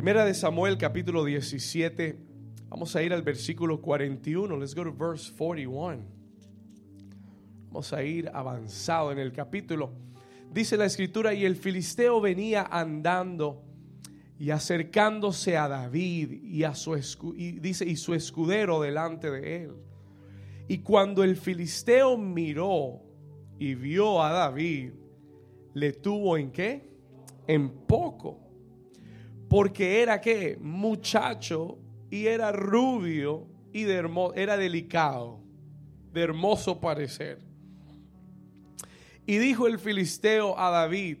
Primera 0.00 0.24
de 0.24 0.32
Samuel 0.32 0.78
capítulo 0.78 1.26
17. 1.26 2.18
Vamos 2.70 2.96
a 2.96 3.02
ir 3.02 3.12
al 3.12 3.20
versículo 3.20 3.82
41. 3.82 4.56
Let's 4.56 4.74
go 4.74 4.82
to 4.84 4.94
verse 4.94 5.30
41. 5.36 5.98
Vamos 7.66 7.92
a 7.92 8.02
ir 8.02 8.30
avanzado 8.32 9.12
en 9.12 9.18
el 9.18 9.30
capítulo. 9.30 9.92
Dice 10.50 10.78
la 10.78 10.86
escritura, 10.86 11.34
y 11.34 11.44
el 11.44 11.54
filisteo 11.54 12.18
venía 12.18 12.62
andando 12.62 13.62
y 14.38 14.52
acercándose 14.52 15.58
a 15.58 15.68
David 15.68 16.44
y 16.44 16.64
a 16.64 16.74
su 16.74 16.94
dice 17.60 17.84
y 17.84 17.96
su 17.96 18.14
escudero 18.14 18.80
delante 18.80 19.30
de 19.30 19.64
él. 19.64 19.72
Y 20.66 20.78
cuando 20.78 21.22
el 21.22 21.36
filisteo 21.36 22.16
miró 22.16 23.02
y 23.58 23.74
vio 23.74 24.22
a 24.22 24.32
David, 24.32 24.92
le 25.74 25.92
tuvo 25.92 26.38
en 26.38 26.50
qué? 26.50 26.88
En 27.46 27.68
poco 27.86 28.49
porque 29.50 30.00
era 30.00 30.20
que 30.20 30.56
muchacho 30.60 31.76
y 32.08 32.28
era 32.28 32.52
rubio 32.52 33.48
y 33.72 33.82
de 33.82 34.08
era 34.36 34.56
delicado, 34.56 35.40
de 36.12 36.22
hermoso 36.22 36.80
parecer. 36.80 37.40
Y 39.26 39.38
dijo 39.38 39.66
el 39.66 39.80
filisteo 39.80 40.56
a 40.56 40.70
David, 40.70 41.18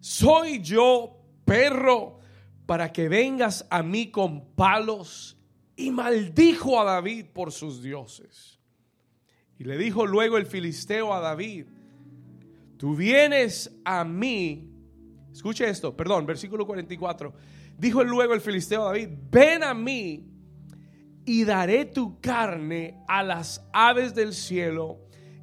soy 0.00 0.60
yo 0.60 1.20
perro 1.44 2.18
para 2.66 2.92
que 2.92 3.08
vengas 3.08 3.64
a 3.70 3.80
mí 3.84 4.10
con 4.10 4.52
palos. 4.56 5.38
Y 5.76 5.92
maldijo 5.92 6.80
a 6.80 6.84
David 6.84 7.26
por 7.32 7.52
sus 7.52 7.80
dioses. 7.80 8.58
Y 9.56 9.64
le 9.64 9.78
dijo 9.78 10.04
luego 10.04 10.36
el 10.36 10.46
filisteo 10.46 11.14
a 11.14 11.20
David, 11.20 11.66
tú 12.76 12.96
vienes 12.96 13.70
a 13.84 14.02
mí 14.02 14.75
Escuche 15.36 15.68
esto, 15.68 15.94
perdón, 15.94 16.24
versículo 16.24 16.66
44. 16.66 17.34
Dijo 17.76 18.02
luego 18.02 18.32
el 18.32 18.40
filisteo 18.40 18.84
a 18.84 18.86
David, 18.86 19.10
ven 19.30 19.62
a 19.62 19.74
mí 19.74 20.26
y 21.26 21.44
daré 21.44 21.84
tu 21.84 22.18
carne 22.22 23.04
a 23.06 23.22
las 23.22 23.62
aves 23.70 24.14
del 24.14 24.32
cielo 24.32 24.98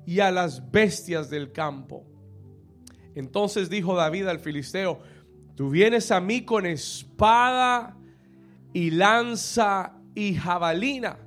y 0.07 0.19
a 0.19 0.31
las 0.31 0.71
bestias 0.71 1.29
del 1.29 1.51
campo. 1.51 2.07
Entonces 3.13 3.69
dijo 3.69 3.95
David 3.95 4.25
al 4.25 4.39
filisteo, 4.39 4.99
tú 5.53 5.69
vienes 5.69 6.09
a 6.09 6.19
mí 6.19 6.43
con 6.43 6.65
espada 6.65 7.95
y 8.73 8.89
lanza 8.89 9.93
y 10.15 10.33
jabalina. 10.33 11.19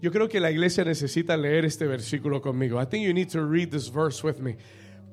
Yo 0.00 0.10
creo 0.10 0.28
que 0.28 0.40
la 0.40 0.50
iglesia 0.50 0.82
necesita 0.82 1.36
leer 1.36 1.64
este 1.64 1.86
versículo 1.86 2.42
conmigo. 2.42 2.82
I 2.82 2.86
think 2.86 3.06
you 3.06 3.14
need 3.14 3.28
to 3.28 3.46
read 3.46 3.70
this 3.70 3.88
verse 3.88 4.26
with 4.26 4.40
me. 4.40 4.56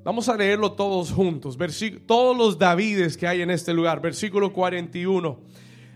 Vamos 0.03 0.29
a 0.29 0.37
leerlo 0.37 0.71
todos 0.71 1.11
juntos. 1.11 1.57
todos 2.05 2.37
los 2.37 2.57
Davides 2.57 3.17
que 3.17 3.27
hay 3.27 3.41
en 3.41 3.51
este 3.51 3.73
lugar. 3.73 4.01
Versículo 4.01 4.53
41. 4.53 5.37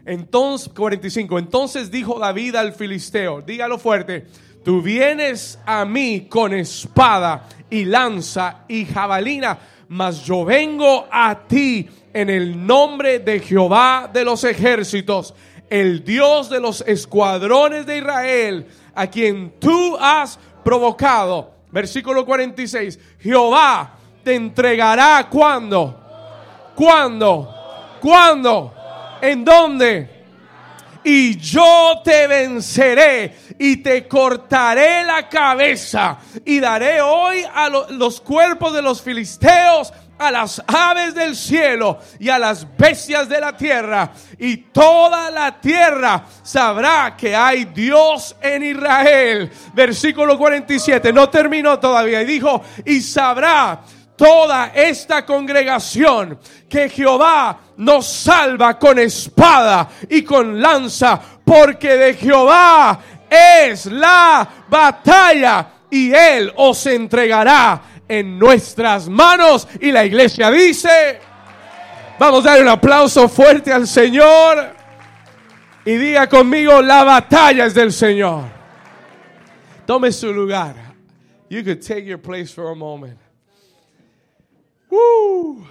Entonces, 0.05 0.69
45. 0.75 1.39
Entonces 1.39 1.89
dijo 1.89 2.19
David 2.19 2.55
al 2.55 2.73
filisteo, 2.73 3.41
dígalo 3.41 3.79
fuerte, 3.79 4.25
tú 4.63 4.81
vienes 4.81 5.57
a 5.65 5.85
mí 5.85 6.27
con 6.29 6.53
espada 6.53 7.47
y 7.69 7.85
lanza 7.85 8.65
y 8.67 8.85
jabalina, 8.85 9.57
mas 9.87 10.25
yo 10.25 10.43
vengo 10.43 11.07
a 11.09 11.47
ti 11.47 11.87
en 12.11 12.29
el 12.29 12.65
nombre 12.65 13.19
de 13.19 13.39
Jehová 13.39 14.09
de 14.13 14.25
los 14.25 14.43
ejércitos, 14.43 15.33
el 15.69 16.03
Dios 16.03 16.49
de 16.49 16.59
los 16.59 16.83
escuadrones 16.85 17.85
de 17.85 17.99
Israel, 17.99 18.67
a 18.93 19.07
quien 19.07 19.53
tú 19.59 19.95
has 19.97 20.37
provocado 20.65 21.52
Versículo 21.73 22.23
46. 22.23 22.99
Jehová 23.19 23.95
te 24.23 24.35
entregará 24.35 25.27
cuando. 25.27 26.71
¿Cuándo? 26.75 27.97
¿Cuándo? 27.99 28.73
¿En 29.19 29.43
dónde? 29.43 30.13
Y 31.03 31.35
yo 31.39 31.99
te 32.03 32.27
venceré 32.27 33.35
y 33.57 33.77
te 33.77 34.07
cortaré 34.07 35.03
la 35.03 35.27
cabeza 35.27 36.19
y 36.45 36.59
daré 36.59 37.01
hoy 37.01 37.43
a 37.51 37.69
los 37.69 38.21
cuerpos 38.21 38.71
de 38.71 38.83
los 38.83 39.01
filisteos 39.01 39.91
a 40.17 40.31
las 40.31 40.61
aves 40.67 41.13
del 41.13 41.35
cielo 41.35 41.99
y 42.19 42.29
a 42.29 42.39
las 42.39 42.65
bestias 42.77 43.27
de 43.27 43.39
la 43.39 43.55
tierra. 43.55 44.11
Y 44.37 44.57
toda 44.57 45.31
la 45.31 45.59
tierra 45.59 46.25
sabrá 46.41 47.15
que 47.17 47.35
hay 47.35 47.65
Dios 47.65 48.35
en 48.41 48.63
Israel. 48.63 49.51
Versículo 49.73 50.37
47, 50.37 51.11
no 51.11 51.29
terminó 51.29 51.79
todavía. 51.79 52.21
Y 52.21 52.25
dijo, 52.25 52.61
y 52.85 53.01
sabrá 53.01 53.81
toda 54.15 54.71
esta 54.73 55.25
congregación 55.25 56.39
que 56.69 56.89
Jehová 56.89 57.59
nos 57.77 58.07
salva 58.07 58.77
con 58.77 58.99
espada 58.99 59.89
y 60.09 60.23
con 60.23 60.61
lanza, 60.61 61.19
porque 61.43 61.95
de 61.95 62.13
Jehová 62.13 62.99
es 63.29 63.87
la 63.87 64.47
batalla 64.69 65.67
y 65.89 66.13
él 66.13 66.51
os 66.55 66.85
entregará 66.87 67.81
en 68.07 68.37
nuestras 68.39 69.07
manos. 69.07 69.67
Y 69.79 69.91
la 69.91 70.05
iglesia 70.05 70.51
dice, 70.51 71.19
vamos 72.19 72.45
a 72.45 72.51
dar 72.51 72.61
un 72.61 72.69
aplauso 72.69 73.27
fuerte 73.27 73.71
al 73.71 73.87
Señor. 73.87 74.73
Y 75.85 75.95
diga 75.95 76.27
conmigo, 76.27 76.81
la 76.81 77.03
batalla 77.03 77.65
es 77.65 77.73
del 77.73 77.91
Señor. 77.91 78.43
Tome 79.85 80.11
su 80.11 80.33
lugar. 80.33 80.75
You 81.49 81.63
could 81.63 81.81
take 81.81 82.05
your 82.05 82.19
place 82.19 82.53
for 82.53 82.71
a 82.71 82.75
moment. 82.75 83.19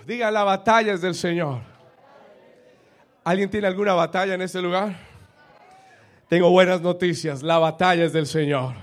diga, 0.07 0.31
la 0.31 0.45
batalla 0.45 0.93
es 0.93 1.01
del 1.01 1.15
Señor. 1.15 1.61
¿Alguien 3.25 3.49
tiene 3.49 3.69
alguna 3.69 3.95
batalla 3.95 4.35
en 4.35 4.43
este 4.43 4.61
lugar? 4.61 4.97
Tengo 6.29 6.51
buenas 6.51 6.81
noticias. 6.81 7.43
La 7.43 7.59
batalla 7.59 8.05
es 8.05 8.13
del 8.13 8.27
Señor. 8.27 8.75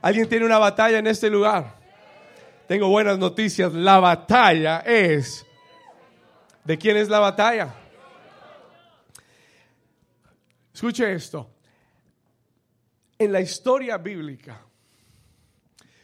¿Alguien 0.00 0.28
tiene 0.28 0.46
una 0.46 0.58
batalla 0.58 0.98
en 0.98 1.06
este 1.06 1.28
lugar? 1.28 1.79
Tengo 2.70 2.88
buenas 2.88 3.18
noticias. 3.18 3.72
La 3.72 3.98
batalla 3.98 4.78
es... 4.86 5.44
¿De 6.62 6.78
quién 6.78 6.96
es 6.96 7.08
la 7.08 7.18
batalla? 7.18 7.74
Escuche 10.72 11.12
esto. 11.12 11.50
En 13.18 13.32
la 13.32 13.40
historia 13.40 13.98
bíblica, 13.98 14.64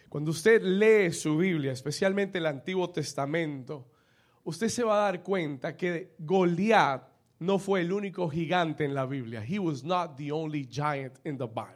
cuando 0.09 0.33
usted 0.33 0.61
lee 0.61 1.13
su 1.13 1.37
Biblia, 1.37 1.71
especialmente 1.71 2.39
el 2.39 2.47
Antiguo 2.47 2.91
Testamento, 2.91 3.87
usted 4.43 4.67
se 4.69 4.83
va 4.83 4.97
a 4.97 5.13
dar 5.13 5.23
cuenta 5.23 5.77
que 5.77 6.17
Goliat 6.19 7.01
no 7.39 7.61
fue 7.61 7.83
el 7.83 7.93
único 7.93 8.29
gigante 8.29 8.85
en 8.85 8.93
la 8.93 9.07
Biblia. 9.07 9.41
He 9.41 9.61
was 9.61 9.85
not 9.85 10.17
the 10.17 10.33
only 10.33 10.67
giant 10.69 11.21
in 11.25 11.39
the 11.39 11.47
Bible. 11.47 11.76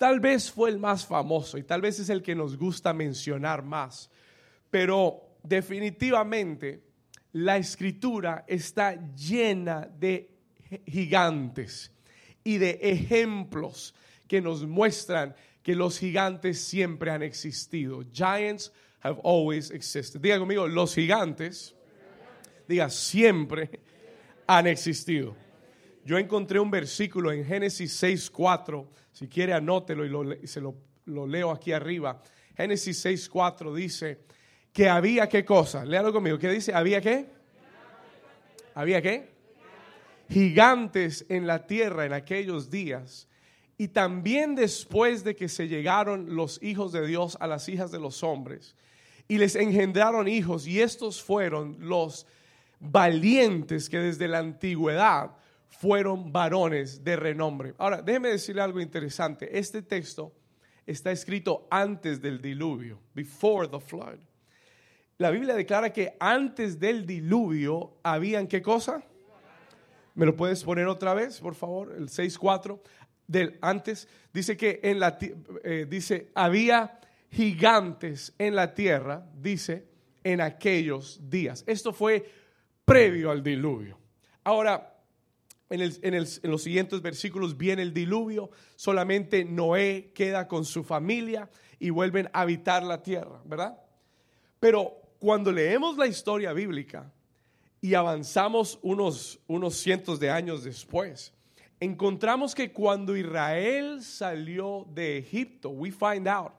Tal 0.00 0.18
vez 0.18 0.50
fue 0.50 0.70
el 0.70 0.78
más 0.78 1.04
famoso 1.04 1.58
y 1.58 1.62
tal 1.62 1.82
vez 1.82 1.98
es 1.98 2.08
el 2.08 2.22
que 2.22 2.34
nos 2.34 2.56
gusta 2.56 2.94
mencionar 2.94 3.62
más, 3.62 4.08
pero 4.70 5.36
definitivamente 5.42 6.82
la 7.32 7.58
escritura 7.58 8.46
está 8.48 8.94
llena 9.14 9.86
de 9.98 10.38
gigantes 10.86 11.92
y 12.42 12.56
de 12.56 12.78
ejemplos 12.80 13.94
que 14.26 14.40
nos 14.40 14.66
muestran 14.66 15.36
que 15.62 15.74
los 15.74 15.98
gigantes 15.98 16.58
siempre 16.58 17.10
han 17.10 17.22
existido. 17.22 18.02
Giants 18.10 18.72
have 19.00 19.20
always 19.22 19.70
existed. 19.70 20.18
Diga 20.18 20.38
conmigo, 20.38 20.66
los 20.66 20.94
gigantes, 20.94 21.74
diga, 22.66 22.88
siempre 22.88 23.68
han 24.46 24.66
existido. 24.66 25.36
Yo 26.04 26.18
encontré 26.18 26.58
un 26.58 26.70
versículo 26.70 27.30
en 27.30 27.44
Génesis 27.44 28.02
6.4, 28.02 28.86
si 29.12 29.28
quiere 29.28 29.52
anótelo 29.52 30.34
y 30.34 30.46
se 30.46 30.60
lo, 30.60 30.76
leo 31.26 31.50
aquí 31.50 31.72
arriba. 31.72 32.22
Génesis 32.56 33.04
6.4 33.04 33.74
dice 33.74 34.20
que 34.72 34.88
había 34.88 35.28
qué 35.28 35.44
cosa, 35.44 35.84
léalo 35.84 36.12
conmigo, 36.12 36.38
¿qué 36.38 36.48
dice? 36.48 36.72
¿Había 36.72 37.00
qué? 37.00 37.26
¿Había 38.74 39.02
qué? 39.02 39.30
Gigantes 40.28 41.26
en 41.28 41.46
la 41.46 41.66
tierra 41.66 42.06
en 42.06 42.12
aquellos 42.12 42.70
días. 42.70 43.28
Y 43.76 43.88
también 43.88 44.54
después 44.54 45.24
de 45.24 45.34
que 45.34 45.48
se 45.48 45.66
llegaron 45.66 46.36
los 46.36 46.62
hijos 46.62 46.92
de 46.92 47.06
Dios 47.06 47.36
a 47.40 47.46
las 47.46 47.68
hijas 47.68 47.90
de 47.90 47.98
los 47.98 48.22
hombres 48.22 48.76
y 49.26 49.38
les 49.38 49.54
engendraron 49.54 50.26
hijos, 50.28 50.66
y 50.66 50.80
estos 50.80 51.22
fueron 51.22 51.76
los 51.78 52.26
valientes 52.80 53.88
que 53.88 53.98
desde 53.98 54.26
la 54.26 54.38
antigüedad 54.38 55.30
fueron 55.70 56.32
varones 56.32 57.02
de 57.02 57.16
renombre. 57.16 57.74
Ahora, 57.78 58.02
déjeme 58.02 58.28
decirle 58.28 58.60
algo 58.60 58.80
interesante. 58.80 59.58
Este 59.58 59.82
texto 59.82 60.32
está 60.84 61.10
escrito 61.10 61.66
antes 61.70 62.20
del 62.20 62.40
diluvio, 62.40 63.00
before 63.14 63.68
the 63.68 63.80
flood. 63.80 64.18
La 65.18 65.30
Biblia 65.30 65.54
declara 65.54 65.92
que 65.92 66.16
antes 66.18 66.78
del 66.78 67.06
diluvio 67.06 67.98
habían 68.02 68.46
qué 68.46 68.60
cosa? 68.60 69.02
¿Me 70.14 70.26
lo 70.26 70.34
puedes 70.34 70.64
poner 70.64 70.86
otra 70.86 71.14
vez, 71.14 71.40
por 71.40 71.54
favor? 71.54 71.94
El 71.96 72.08
6.4 72.08 72.80
del 73.26 73.58
antes 73.60 74.08
dice 74.32 74.56
que 74.56 74.80
en 74.82 74.98
la 74.98 75.16
eh, 75.62 75.86
dice 75.88 76.30
había 76.34 76.98
gigantes 77.30 78.34
en 78.38 78.56
la 78.56 78.74
tierra, 78.74 79.24
dice 79.34 79.86
en 80.24 80.40
aquellos 80.40 81.20
días. 81.30 81.64
Esto 81.66 81.92
fue 81.92 82.28
previo 82.84 83.30
al 83.30 83.42
diluvio. 83.42 83.98
Ahora, 84.42 84.99
en, 85.70 86.26
los 86.42 86.62
siguientes 86.62 87.00
versículos 87.00 87.56
viene 87.56 87.82
el 87.82 87.94
diluvio, 87.94 88.50
solamente 88.74 89.44
Noé 89.44 90.10
queda 90.14 90.48
con 90.48 90.64
su 90.64 90.82
familia 90.82 91.48
y 91.78 91.90
vuelven 91.90 92.28
a 92.32 92.40
habitar 92.40 92.82
la 92.82 93.02
tierra, 93.02 93.40
¿verdad? 93.44 93.78
Pero 94.58 95.00
cuando 95.18 95.52
leemos 95.52 95.96
la 95.96 96.08
historia 96.08 96.52
bíblica 96.52 97.10
y 97.80 97.94
avanzamos 97.94 98.78
unos, 98.82 99.38
unos 99.46 99.76
cientos 99.76 100.18
de 100.18 100.30
años 100.30 100.64
después, 100.64 101.32
encontramos 101.78 102.54
que 102.54 102.72
cuando 102.72 103.16
Israel 103.16 104.02
salió 104.02 104.86
de 104.92 105.18
Egipto, 105.18 105.70
we 105.70 105.92
find 105.92 106.26
out 106.26 106.52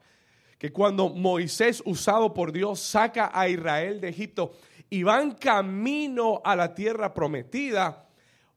que 0.57 0.71
cuando 0.71 1.09
Moisés, 1.09 1.81
usado 1.85 2.33
por 2.33 2.51
Dios, 2.51 2.79
saca 2.79 3.31
a 3.33 3.49
Israel 3.49 3.99
de 3.99 4.09
Egipto 4.09 4.53
y 4.89 5.03
van 5.03 5.31
camino 5.31 6.39
a 6.45 6.55
la 6.55 6.75
tierra 6.75 7.13
prometida, 7.13 8.07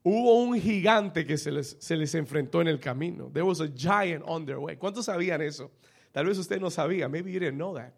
hubo 0.05 0.43
un 0.43 0.61
gigante 0.61 1.27
que 1.27 1.37
se 1.37 1.51
les, 1.51 1.77
se 1.81 1.97
les 1.97 2.15
enfrentó 2.15 2.61
en 2.61 2.69
el 2.69 2.79
camino. 2.79 3.31
There 3.33 3.45
was 3.45 3.61
a 3.61 3.69
giant 3.75 4.23
on 4.27 4.45
their 4.47 4.59
way. 4.59 4.77
¿Cuántos 4.77 5.07
sabían 5.07 5.41
eso? 5.41 5.73
Tal 6.13 6.27
vez 6.27 6.39
usted 6.39 6.61
no 6.61 6.71
sabía. 6.71 7.09
Maybe 7.09 7.33
you 7.33 7.41
didn't 7.41 7.57
know 7.57 7.75
that. 7.75 7.93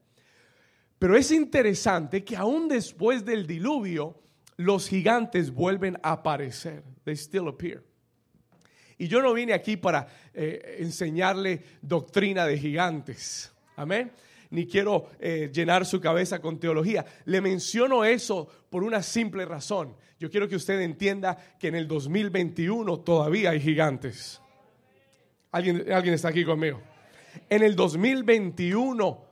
Pero 0.99 1.17
es 1.17 1.31
interesante 1.31 2.25
que 2.25 2.37
aún 2.37 2.69
después 2.69 3.25
del 3.25 3.47
diluvio, 3.47 4.23
los 4.57 4.89
gigantes 4.89 5.51
vuelven 5.51 5.99
a 6.03 6.13
aparecer. 6.13 6.83
They 7.05 7.17
still 7.17 7.49
appear. 7.49 7.83
Y 8.99 9.09
yo 9.09 9.21
no 9.21 9.35
vine 9.35 9.53
aquí 9.53 9.77
para 9.77 10.07
eh, 10.33 10.77
enseñarle 10.79 11.63
doctrina 11.83 12.47
de 12.47 12.57
gigantes. 12.57 13.53
Amén. 13.75 14.11
Ni 14.49 14.67
quiero 14.67 15.11
eh, 15.19 15.51
llenar 15.53 15.85
su 15.85 16.01
cabeza 16.01 16.41
con 16.41 16.59
teología. 16.59 17.05
Le 17.27 17.41
menciono 17.41 18.05
eso 18.05 18.49
por 18.71 18.85
una 18.85 19.03
simple 19.03 19.45
razón. 19.45 19.95
Yo 20.19 20.31
quiero 20.31 20.49
que 20.49 20.57
usted 20.57 20.81
entienda 20.81 21.37
que 21.59 21.69
en 21.69 21.75
el 21.75 21.87
2021 21.87 23.01
todavía 23.01 23.51
hay 23.51 23.61
gigantes. 23.61 24.41
¿Alguien, 25.53 25.93
alguien 25.93 26.15
está 26.15 26.29
aquí 26.29 26.45
conmigo? 26.45 26.81
En 27.51 27.63
el 27.63 27.77
2021, 27.77 29.25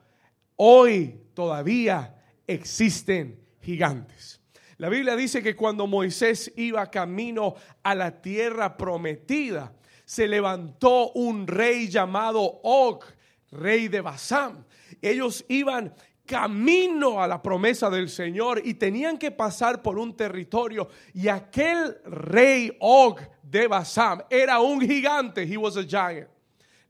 hoy 0.56 1.20
todavía 1.32 2.22
existen 2.46 3.40
gigantes. 3.62 4.40
La 4.76 4.88
Biblia 4.88 5.16
dice 5.16 5.42
que 5.42 5.56
cuando 5.56 5.86
Moisés 5.86 6.52
iba 6.56 6.90
camino 6.90 7.54
a 7.82 7.94
la 7.94 8.20
tierra 8.20 8.76
prometida, 8.76 9.72
se 10.04 10.28
levantó 10.28 11.12
un 11.12 11.46
rey 11.46 11.88
llamado 11.88 12.60
Og 12.62 13.04
rey 13.50 13.88
de 13.88 14.00
Basán. 14.00 14.66
Ellos 15.00 15.44
iban 15.48 15.94
camino 16.26 17.22
a 17.22 17.28
la 17.28 17.42
promesa 17.42 17.90
del 17.90 18.08
Señor 18.08 18.62
y 18.64 18.74
tenían 18.74 19.18
que 19.18 19.30
pasar 19.30 19.82
por 19.82 19.98
un 19.98 20.16
territorio 20.16 20.88
y 21.12 21.28
aquel 21.28 21.98
rey 22.04 22.76
Og 22.80 23.20
de 23.42 23.66
Basán 23.66 24.24
era 24.30 24.60
un 24.60 24.80
gigante, 24.80 25.42
he 25.42 25.56
was 25.56 25.76
a 25.76 25.84
giant. 25.84 26.28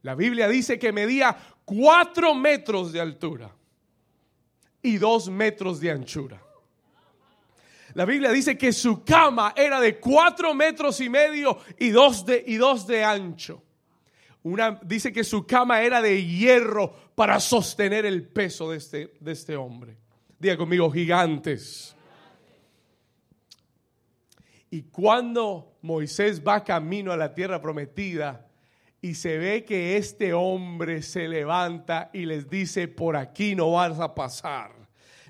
La 0.01 0.15
Biblia 0.15 0.47
dice 0.47 0.77
que 0.79 0.91
medía 0.91 1.35
cuatro 1.65 2.33
metros 2.33 2.91
de 2.91 3.01
altura 3.01 3.51
y 4.81 4.97
dos 4.97 5.29
metros 5.29 5.79
de 5.79 5.91
anchura. 5.91 6.41
La 7.95 8.05
Biblia 8.05 8.31
dice 8.31 8.57
que 8.57 8.71
su 8.71 9.03
cama 9.03 9.53
era 9.55 9.79
de 9.79 9.99
cuatro 9.99 10.53
metros 10.53 10.99
y 11.01 11.09
medio 11.09 11.57
y 11.79 11.89
dos 11.89 12.25
de, 12.25 12.43
y 12.45 12.57
dos 12.57 12.85
de 12.85 13.03
ancho. 13.03 13.64
Una, 14.45 14.79
dice 14.83 15.11
que 15.11 15.23
su 15.23 15.47
cama 15.47 15.81
era 15.81 16.03
de 16.03 16.23
hierro 16.23 16.93
para 17.15 17.39
sostener 17.39 18.05
el 18.05 18.27
peso 18.27 18.69
de 18.69 18.77
este, 18.77 19.13
de 19.19 19.31
este 19.31 19.55
hombre. 19.55 19.97
Diga 20.37 20.55
conmigo, 20.55 20.91
gigantes. 20.91 21.95
Y 24.69 24.83
cuando 24.83 25.79
Moisés 25.81 26.43
va 26.47 26.63
camino 26.63 27.11
a 27.11 27.17
la 27.17 27.33
tierra 27.33 27.59
prometida 27.59 28.47
y 29.01 29.15
se 29.15 29.39
ve 29.39 29.65
que 29.65 29.97
este 29.97 30.33
hombre 30.33 31.01
se 31.01 31.27
levanta 31.27 32.11
y 32.13 32.27
les 32.27 32.47
dice, 32.47 32.87
por 32.87 33.17
aquí 33.17 33.55
no 33.55 33.71
vas 33.71 33.99
a 33.99 34.13
pasar. 34.13 34.73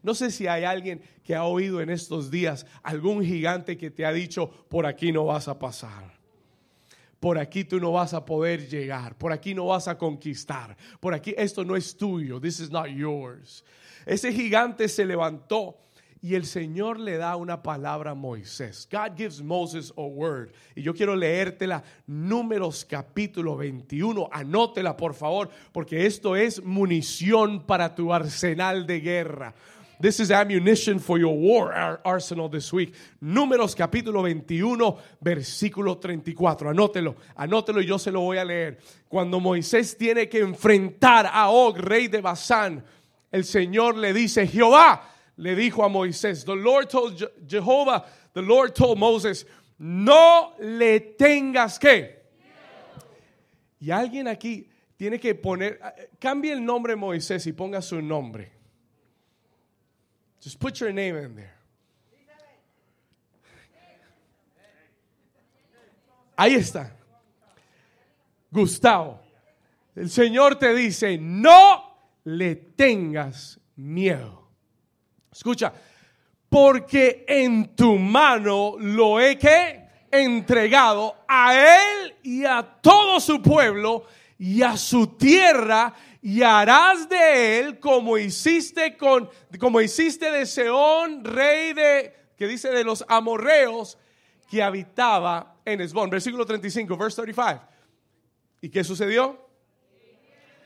No 0.03 0.13
sé 0.13 0.29
si 0.29 0.47
hay 0.47 0.65
alguien 0.65 1.01
que 1.23 1.35
ha 1.35 1.45
oído 1.45 1.79
en 1.79 1.89
estos 1.89 2.31
días 2.31 2.65
algún 2.83 3.23
gigante 3.23 3.77
que 3.77 3.91
te 3.91 4.05
ha 4.05 4.11
dicho, 4.11 4.49
por 4.67 4.85
aquí 4.85 5.13
no 5.13 5.23
vas 5.23 5.47
a 5.47 5.57
pasar 5.57 6.14
por 7.25 7.39
aquí 7.39 7.63
tú 7.63 7.79
no 7.79 7.91
vas 7.91 8.13
a 8.13 8.23
poder 8.23 8.69
llegar, 8.69 9.17
por 9.17 9.31
aquí 9.31 9.55
no 9.55 9.65
vas 9.65 9.87
a 9.87 9.97
conquistar, 9.97 10.77
por 10.99 11.15
aquí 11.15 11.33
esto 11.35 11.65
no 11.65 11.75
es 11.75 11.97
tuyo, 11.97 12.39
this 12.39 12.59
is 12.59 12.69
not 12.69 12.85
yours. 12.85 13.65
Ese 14.05 14.31
gigante 14.31 14.87
se 14.87 15.03
levantó 15.05 15.75
y 16.21 16.35
el 16.35 16.45
Señor 16.45 16.99
le 16.99 17.17
da 17.17 17.35
una 17.35 17.63
palabra 17.63 18.11
a 18.11 18.13
Moisés. 18.13 18.87
God 18.91 19.17
gives 19.17 19.41
Moses 19.41 19.91
a 19.97 20.01
word. 20.03 20.51
Y 20.75 20.83
yo 20.83 20.93
quiero 20.93 21.15
leértela, 21.15 21.83
Números 22.05 22.85
capítulo 22.85 23.57
21. 23.57 24.29
Anótela, 24.31 24.95
por 24.95 25.15
favor, 25.15 25.49
porque 25.71 26.05
esto 26.05 26.35
es 26.35 26.63
munición 26.63 27.65
para 27.65 27.95
tu 27.95 28.13
arsenal 28.13 28.85
de 28.85 28.99
guerra. 28.99 29.55
This 29.99 30.19
is 30.19 30.31
ammunition 30.31 30.99
for 30.99 31.17
your 31.17 31.37
war 31.37 31.71
arsenal 32.03 32.49
this 32.49 32.71
week. 32.73 32.93
Números 33.23 33.75
capítulo 33.75 34.21
21, 34.23 34.97
versículo 35.21 35.97
34. 35.97 36.69
Anótelo, 36.69 37.15
anótelo 37.37 37.81
y 37.81 37.85
yo 37.85 37.97
se 37.97 38.11
lo 38.11 38.21
voy 38.21 38.37
a 38.37 38.43
leer. 38.43 38.77
Cuando 39.07 39.39
Moisés 39.39 39.97
tiene 39.97 40.27
que 40.27 40.39
enfrentar 40.39 41.29
a 41.31 41.49
Og, 41.49 41.77
rey 41.77 42.07
de 42.07 42.21
Basán, 42.21 42.83
el 43.31 43.45
Señor 43.45 43.95
le 43.95 44.13
dice, 44.13 44.45
Jehová 44.47 45.01
le 45.37 45.55
dijo 45.55 45.83
a 45.83 45.89
Moisés, 45.89 46.43
the 46.43 46.55
Lord 46.55 46.89
told 46.89 47.17
Jehovah, 47.47 48.05
the 48.33 48.41
Lord 48.41 48.73
told 48.73 48.97
Moses, 48.97 49.45
no 49.77 50.55
le 50.59 50.99
tengas 50.99 51.79
que. 51.79 52.23
Y 53.79 53.91
alguien 53.91 54.27
aquí 54.27 54.67
tiene 54.97 55.19
que 55.19 55.35
poner, 55.35 55.79
cambie 56.19 56.51
el 56.51 56.65
nombre 56.65 56.93
de 56.93 56.97
Moisés 56.97 57.47
y 57.47 57.53
ponga 57.53 57.81
su 57.81 58.01
nombre. 58.01 58.54
Just 60.45 60.59
put 60.59 60.79
your 60.79 60.93
name 60.93 61.15
in 61.17 61.35
there. 61.35 61.55
Ahí 66.37 66.53
está. 66.53 66.91
Gustavo, 68.51 69.19
el 69.95 70.07
Señor 70.07 70.59
te 70.59 70.71
dice, 70.75 71.17
no 71.17 71.97
le 72.25 72.55
tengas 72.55 73.59
miedo. 73.75 74.47
Escucha, 75.31 75.73
porque 76.47 77.25
en 77.27 77.75
tu 77.75 77.97
mano 77.97 78.75
lo 78.77 79.19
he 79.19 79.39
entregado 80.11 81.25
a 81.27 81.55
él 81.55 82.15
y 82.21 82.45
a 82.45 82.61
todo 82.61 83.19
su 83.19 83.41
pueblo 83.41 84.05
y 84.37 84.61
a 84.61 84.77
su 84.77 85.07
tierra 85.17 85.91
y 86.25 86.41
harás 86.41 87.07
de 87.07 87.59
él 87.59 87.79
como 87.79 88.17
hiciste 88.17 88.97
con 88.97 89.29
como 89.59 89.79
hiciste 89.79 90.31
de 90.31 90.47
Seón, 90.47 91.23
rey 91.23 91.73
de 91.73 92.15
que 92.35 92.47
dice 92.47 92.71
de 92.71 92.83
los 92.83 93.05
amorreos 93.07 93.99
que 94.49 94.63
habitaba 94.63 95.57
en 95.63 95.81
Esbón. 95.81 96.09
Versículo 96.09 96.43
35, 96.43 96.97
verse 96.97 97.21
35. 97.21 97.61
¿Y 98.59 98.69
qué 98.69 98.83
sucedió? 98.83 99.47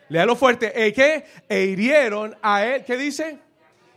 Léalo 0.08 0.38
fuerte. 0.38 0.72
¿E 0.74 0.94
qué? 0.94 1.26
E 1.50 1.66
hirieron 1.66 2.38
a 2.42 2.64
él, 2.64 2.86
¿qué 2.86 2.96
dice? 2.96 3.40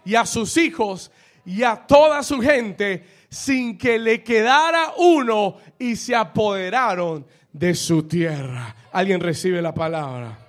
Y 0.05 0.17
a 0.17 0.27
sus 0.27 0.57
hijos 0.57 1.13
y 1.47 1.63
a 1.63 1.77
toda 1.77 2.25
su 2.25 2.41
gente 2.41 3.07
sin 3.29 3.79
que 3.79 4.01
le 4.01 4.25
quedara 4.25 4.95
uno 4.97 5.59
y 5.79 5.95
se 5.95 6.17
apoderaron 6.17 7.25
de 7.53 7.73
su 7.77 8.03
tierra. 8.03 8.75
Alguien 8.91 9.21
recibe 9.21 9.63
la 9.63 9.73
palabra. 9.73 10.42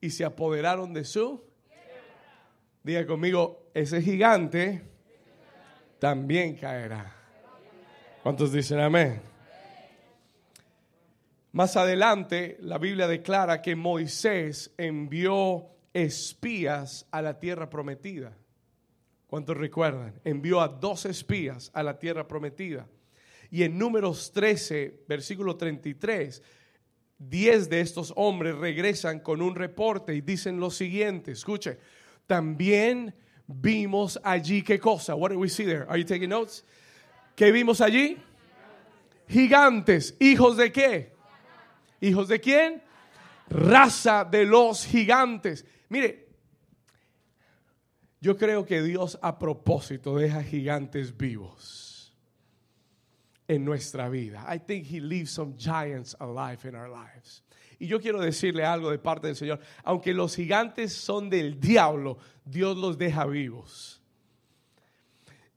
Y 0.00 0.10
se 0.10 0.24
apoderaron 0.24 0.92
de 0.92 1.04
su. 1.04 1.44
Diga 2.82 3.06
conmigo, 3.06 3.70
ese 3.74 4.00
gigante 4.00 4.82
también 5.98 6.56
caerá. 6.56 7.14
¿Cuántos 8.22 8.52
dicen 8.52 8.80
amén? 8.80 9.20
Más 11.52 11.76
adelante, 11.76 12.56
la 12.60 12.78
Biblia 12.78 13.08
declara 13.08 13.60
que 13.60 13.74
Moisés 13.74 14.72
envió 14.78 15.66
espías 15.92 17.06
a 17.10 17.20
la 17.22 17.38
tierra 17.38 17.68
prometida. 17.68 18.36
¿Cuántos 19.26 19.56
recuerdan? 19.56 20.20
Envió 20.24 20.60
a 20.60 20.68
dos 20.68 21.06
espías 21.06 21.70
a 21.74 21.82
la 21.82 21.98
tierra 21.98 22.26
prometida. 22.26 22.86
Y 23.50 23.64
en 23.64 23.78
números 23.78 24.32
13, 24.32 25.04
versículo 25.08 25.56
33, 25.56 26.42
Diez 27.20 27.68
de 27.68 27.82
estos 27.82 28.14
hombres 28.16 28.56
regresan 28.56 29.20
con 29.20 29.42
un 29.42 29.54
reporte 29.54 30.14
y 30.14 30.22
dicen 30.22 30.58
lo 30.58 30.70
siguiente, 30.70 31.32
escuche, 31.32 31.78
también 32.26 33.14
vimos 33.46 34.18
allí 34.24 34.62
qué 34.62 34.78
cosa. 34.78 35.14
What 35.14 35.30
did 35.30 35.36
we 35.36 35.50
see 35.50 35.66
there? 35.66 35.84
Are 35.86 35.98
you 35.98 36.06
taking 36.06 36.30
notes? 36.30 36.64
¿Qué 37.36 37.52
vimos 37.52 37.82
allí? 37.82 38.16
Gigantes, 39.28 40.16
hijos 40.18 40.56
de 40.56 40.72
qué? 40.72 41.12
¿Hijos 42.00 42.28
de 42.28 42.40
quién? 42.40 42.82
Raza 43.50 44.24
de 44.24 44.46
los 44.46 44.86
gigantes. 44.86 45.66
Mire, 45.90 46.30
Yo 48.20 48.36
creo 48.36 48.66
que 48.66 48.82
Dios 48.82 49.18
a 49.22 49.38
propósito 49.38 50.16
deja 50.16 50.42
gigantes 50.42 51.16
vivos 51.16 51.89
en 53.50 53.64
nuestra 53.64 54.08
vida. 54.08 54.44
I 54.46 54.58
think 54.58 54.86
he 54.86 55.00
leaves 55.00 55.32
some 55.32 55.56
giants 55.56 56.14
alive 56.20 56.64
in 56.64 56.76
our 56.76 56.88
lives. 56.88 57.42
Y 57.80 57.88
yo 57.88 57.98
quiero 57.98 58.20
decirle 58.20 58.64
algo 58.64 58.92
de 58.92 58.98
parte 58.98 59.26
del 59.26 59.34
Señor. 59.34 59.58
Aunque 59.82 60.14
los 60.14 60.36
gigantes 60.36 60.92
son 60.92 61.28
del 61.28 61.58
diablo, 61.58 62.18
Dios 62.44 62.76
los 62.76 62.96
deja 62.96 63.26
vivos. 63.26 64.00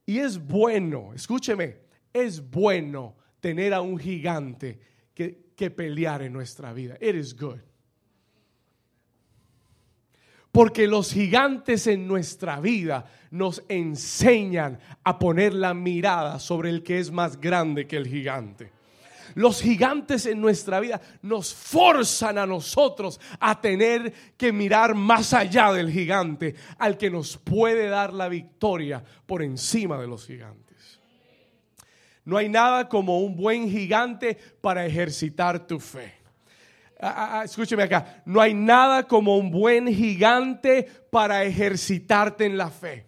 Y 0.07 0.17
es 0.17 0.39
bueno, 0.39 1.13
escúcheme, 1.13 1.77
es 2.12 2.41
bueno 2.41 3.15
tener 3.39 3.75
a 3.75 3.81
un 3.81 4.00
gigante 4.00 4.79
que, 5.13 5.51
que 5.55 5.69
pelear 5.69 6.23
en 6.23 6.33
nuestra 6.33 6.73
vida. 6.73 6.97
It 7.00 7.13
is 7.15 7.35
good. 7.35 7.59
Porque 10.53 10.86
los 10.86 11.12
gigantes 11.12 11.88
en 11.88 12.07
nuestra 12.07 12.60
vida 12.60 13.05
nos 13.31 13.63
enseñan 13.69 14.77
a 15.03 15.17
poner 15.17 15.51
la 15.51 15.74
mirada 15.74 16.38
sobre 16.38 16.69
el 16.69 16.83
que 16.83 17.00
es 17.00 17.12
más 17.12 17.41
grande 17.41 17.88
que 17.88 17.98
el 17.98 18.07
gigante. 18.07 18.72
Los 19.33 19.63
gigantes 19.63 20.27
en 20.27 20.39
nuestra 20.39 20.79
vida 20.79 21.01
nos 21.24 21.55
forzan 21.55 22.38
a 22.38 22.45
nosotros 22.45 23.19
a 23.39 23.60
tener 23.60 24.13
que 24.38 24.53
mirar 24.53 24.93
más 24.93 25.33
allá 25.33 25.74
del 25.74 25.89
gigante, 25.89 26.53
al 26.77 27.00
que 27.00 27.10
nos 27.10 27.36
puede 27.38 27.88
dar 27.88 28.13
la 28.13 28.29
victoria 28.29 29.03
por 29.25 29.41
encima 29.41 30.00
de 30.00 30.05
los 30.05 30.27
gigantes. 30.27 31.00
No 32.25 32.38
hay 32.38 32.48
nada 32.48 32.88
como 32.88 33.22
un 33.22 33.36
buen 33.36 33.72
gigante 33.72 34.38
para 34.62 34.86
ejercitar 34.86 35.65
tu 35.65 35.79
fe. 35.79 36.23
Ah, 37.05 37.13
ah, 37.17 37.39
ah, 37.39 37.43
escúcheme 37.43 37.83
acá, 37.83 38.24
no 38.25 38.39
hay 38.39 38.53
nada 38.53 39.03
como 39.03 39.38
un 39.38 39.51
buen 39.51 39.93
gigante 39.93 40.88
para 41.12 41.43
ejercitarte 41.43 42.45
en 42.45 42.57
la 42.57 42.69
fe. 42.69 43.07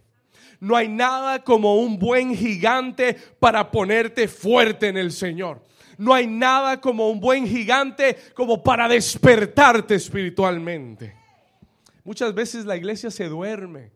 No 0.60 0.75
hay 0.75 0.90
nada 0.90 1.42
como 1.46 1.78
un 1.78 1.98
buen 1.98 2.36
gigante 2.36 3.16
para 3.40 3.72
ponerte 3.72 4.28
fuerte 4.28 4.90
en 4.90 4.98
el 4.98 5.14
Señor. 5.14 5.64
No 5.98 6.14
hay 6.14 6.28
nada 6.28 6.82
como 6.82 7.10
un 7.10 7.22
buen 7.22 7.48
gigante 7.48 8.18
como 8.34 8.62
para 8.62 8.90
despertarte 8.90 9.96
espiritualmente. 9.96 11.16
Muchas 12.04 12.34
veces 12.34 12.66
la 12.66 12.75
iglesia 12.75 13.10
se 13.10 13.30
duerme. 13.30 13.92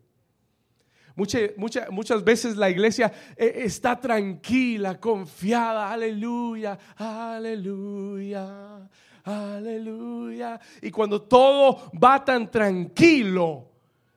Muchas 1.13 2.23
veces 2.23 2.55
la 2.55 2.69
iglesia 2.69 3.11
eh, 3.35 3.63
está 3.65 3.99
tranquila, 3.99 4.97
confiada, 4.97 5.91
aleluya, 5.91 6.79
aleluya, 6.95 8.87
aleluya. 9.23 10.59
Y 10.81 10.91
cuando 10.91 11.21
todo 11.21 11.91
va 12.01 12.23
tan 12.23 12.49
tranquilo, 12.49 13.69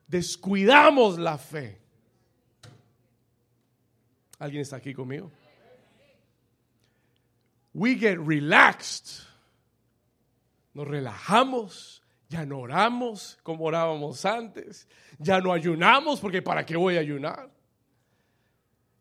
descuidamos 0.06 1.18
la 1.18 1.38
fe. 1.38 1.80
¿Alguien 4.38 4.62
está 4.62 4.76
aquí 4.76 4.92
conmigo? 4.92 5.30
we 7.74 7.94
get 7.94 8.18
relaxed. 8.18 9.22
Nos 10.74 10.88
relajamos, 10.88 12.02
ya 12.28 12.46
no 12.46 12.60
oramos 12.60 13.38
como 13.42 13.64
orábamos 13.64 14.24
antes, 14.24 14.88
ya 15.18 15.40
no 15.40 15.52
ayunamos 15.52 16.20
porque 16.20 16.40
¿para 16.40 16.64
qué 16.64 16.76
voy 16.76 16.96
a 16.96 17.00
ayunar? 17.00 17.50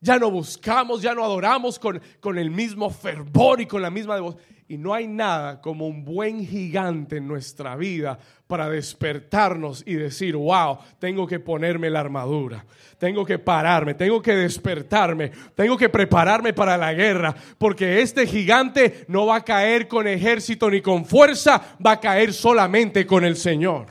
Ya 0.02 0.18
no 0.18 0.32
buscamos, 0.32 1.02
ya 1.02 1.14
no 1.14 1.24
adoramos 1.24 1.80
con, 1.80 2.02
con 2.20 2.38
el 2.38 2.50
mismo 2.50 2.90
fervor 2.90 3.62
y 3.62 3.68
con 3.68 3.82
la 3.82 3.90
misma 3.90 4.16
devoción. 4.16 4.44
Y 4.72 4.78
no 4.78 4.94
hay 4.94 5.06
nada 5.06 5.60
como 5.60 5.86
un 5.86 6.06
buen 6.06 6.48
gigante 6.48 7.18
en 7.18 7.28
nuestra 7.28 7.76
vida 7.76 8.18
para 8.48 8.70
despertarnos 8.70 9.84
y 9.86 9.96
decir, 9.96 10.38
wow, 10.38 10.78
tengo 10.98 11.28
que 11.28 11.42
ponerme 11.42 11.90
la 11.90 12.00
armadura, 12.00 12.66
tengo 12.98 13.26
que 13.26 13.38
pararme, 13.38 13.96
tengo 13.96 14.22
que 14.22 14.34
despertarme, 14.34 15.30
tengo 15.56 15.76
que 15.76 15.90
prepararme 15.90 16.54
para 16.54 16.78
la 16.78 16.94
guerra, 16.94 17.36
porque 17.58 18.02
este 18.02 18.26
gigante 18.26 19.04
no 19.10 19.26
va 19.26 19.36
a 19.36 19.44
caer 19.44 19.90
con 19.90 20.08
ejército 20.08 20.72
ni 20.72 20.80
con 20.80 21.04
fuerza, 21.04 21.76
va 21.86 21.92
a 21.92 22.00
caer 22.00 22.32
solamente 22.32 23.06
con 23.06 23.26
el 23.26 23.36
Señor. 23.36 23.88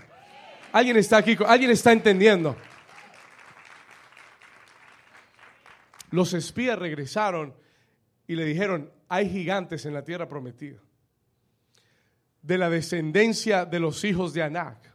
¿Alguien 0.72 0.96
está 0.96 1.18
aquí? 1.18 1.36
¿Alguien 1.46 1.72
está 1.72 1.92
entendiendo? 1.92 2.56
Los 6.10 6.32
espías 6.32 6.78
regresaron 6.78 7.52
y 8.26 8.34
le 8.34 8.46
dijeron, 8.46 8.90
hay 9.10 9.28
gigantes 9.28 9.84
en 9.84 9.92
la 9.92 10.04
tierra 10.04 10.28
prometida, 10.28 10.78
de 12.40 12.56
la 12.56 12.70
descendencia 12.70 13.66
de 13.66 13.80
los 13.80 14.04
hijos 14.04 14.32
de 14.32 14.42
Anac, 14.44 14.94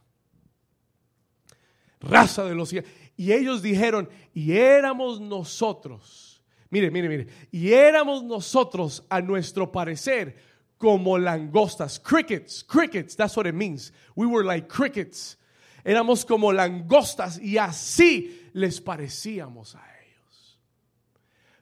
raza 2.00 2.44
de 2.44 2.54
los 2.54 2.72
Y 2.72 3.32
ellos 3.32 3.60
dijeron, 3.60 4.08
y 4.32 4.56
éramos 4.56 5.20
nosotros, 5.20 6.42
mire, 6.70 6.90
mire, 6.90 7.08
mire, 7.10 7.26
y 7.50 7.72
éramos 7.72 8.24
nosotros 8.24 9.04
a 9.10 9.20
nuestro 9.20 9.70
parecer 9.70 10.36
como 10.78 11.18
langostas, 11.18 12.00
crickets, 12.00 12.64
crickets, 12.64 13.16
that's 13.16 13.36
what 13.36 13.46
it 13.46 13.54
means. 13.54 13.92
We 14.14 14.26
were 14.26 14.44
like 14.44 14.66
crickets. 14.66 15.36
Éramos 15.84 16.24
como 16.24 16.52
langostas 16.52 17.38
y 17.38 17.58
así 17.58 18.48
les 18.54 18.80
parecíamos 18.80 19.74
a 19.74 19.84
ellos. 20.02 20.58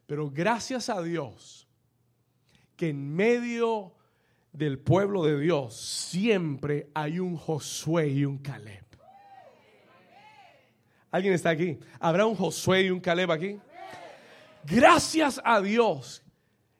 Pero 0.07 0.31
gracias 0.31 0.89
a 0.89 1.03
Dios, 1.03 1.64
en 2.89 3.15
medio 3.15 3.95
del 4.53 4.79
pueblo 4.79 5.25
de 5.25 5.39
Dios 5.39 5.75
siempre 5.75 6.89
hay 6.95 7.19
un 7.19 7.37
Josué 7.37 8.09
y 8.09 8.25
un 8.25 8.39
Caleb. 8.39 8.85
¿Alguien 11.11 11.35
está 11.35 11.51
aquí? 11.51 11.79
¿Habrá 12.01 12.27
un 12.27 12.35
Josué 12.35 12.83
y 12.83 12.91
un 12.91 13.01
Caleb 13.01 13.31
aquí? 13.31 13.59
Gracias 14.65 15.41
a 15.45 15.61
Dios 15.61 16.23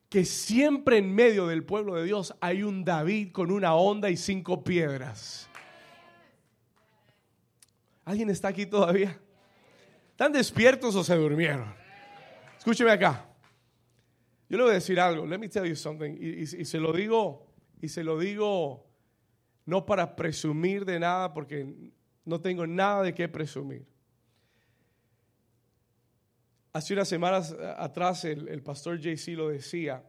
que 0.09 0.25
siempre 0.25 0.99
en 0.99 1.13
medio 1.13 1.47
del 1.47 1.65
pueblo 1.65 1.97
de 1.97 2.05
Dios 2.05 2.35
hay 2.41 2.63
un 2.63 2.85
David 2.85 3.33
con 3.33 3.51
una 3.51 3.75
onda 3.75 4.11
y 4.11 4.17
cinco 4.17 4.63
piedras. 4.63 5.49
¿Alguien 8.05 8.31
está 8.31 8.49
aquí 8.49 8.67
todavía? 8.67 9.19
¿Están 10.11 10.33
despiertos 10.33 10.95
o 10.95 11.03
se 11.03 11.17
durmieron? 11.17 11.75
Escúcheme 12.57 12.93
acá. 12.93 13.27
Yo 14.55 14.59
le 14.59 14.65
voy 14.67 14.71
a 14.71 14.75
decir 14.75 15.01
algo. 15.01 15.27
Let 15.27 15.39
me 15.39 15.49
tell 15.49 15.67
you 15.67 15.75
something. 15.75 16.17
Y, 16.17 16.47
se 16.47 16.79
lo 16.79 16.93
digo, 16.93 17.45
y 17.83 17.89
se 17.89 18.05
lo 18.05 18.17
digo 18.17 18.87
no 19.67 19.85
para 19.85 20.15
presumir 20.15 20.85
de 20.85 21.01
nada, 21.01 21.35
porque 21.35 21.91
no 22.25 22.41
tengo 22.41 22.65
nada 22.65 23.03
de 23.03 23.13
qué 23.13 23.29
presumir. 23.29 23.85
Hace 26.73 26.93
unas 26.95 27.09
semanas 27.09 27.53
atrás 27.77 28.25
el, 28.27 28.47
el 28.47 28.63
pastor 28.63 29.01
JC 29.01 29.31
lo 29.31 29.49
decía, 29.49 30.09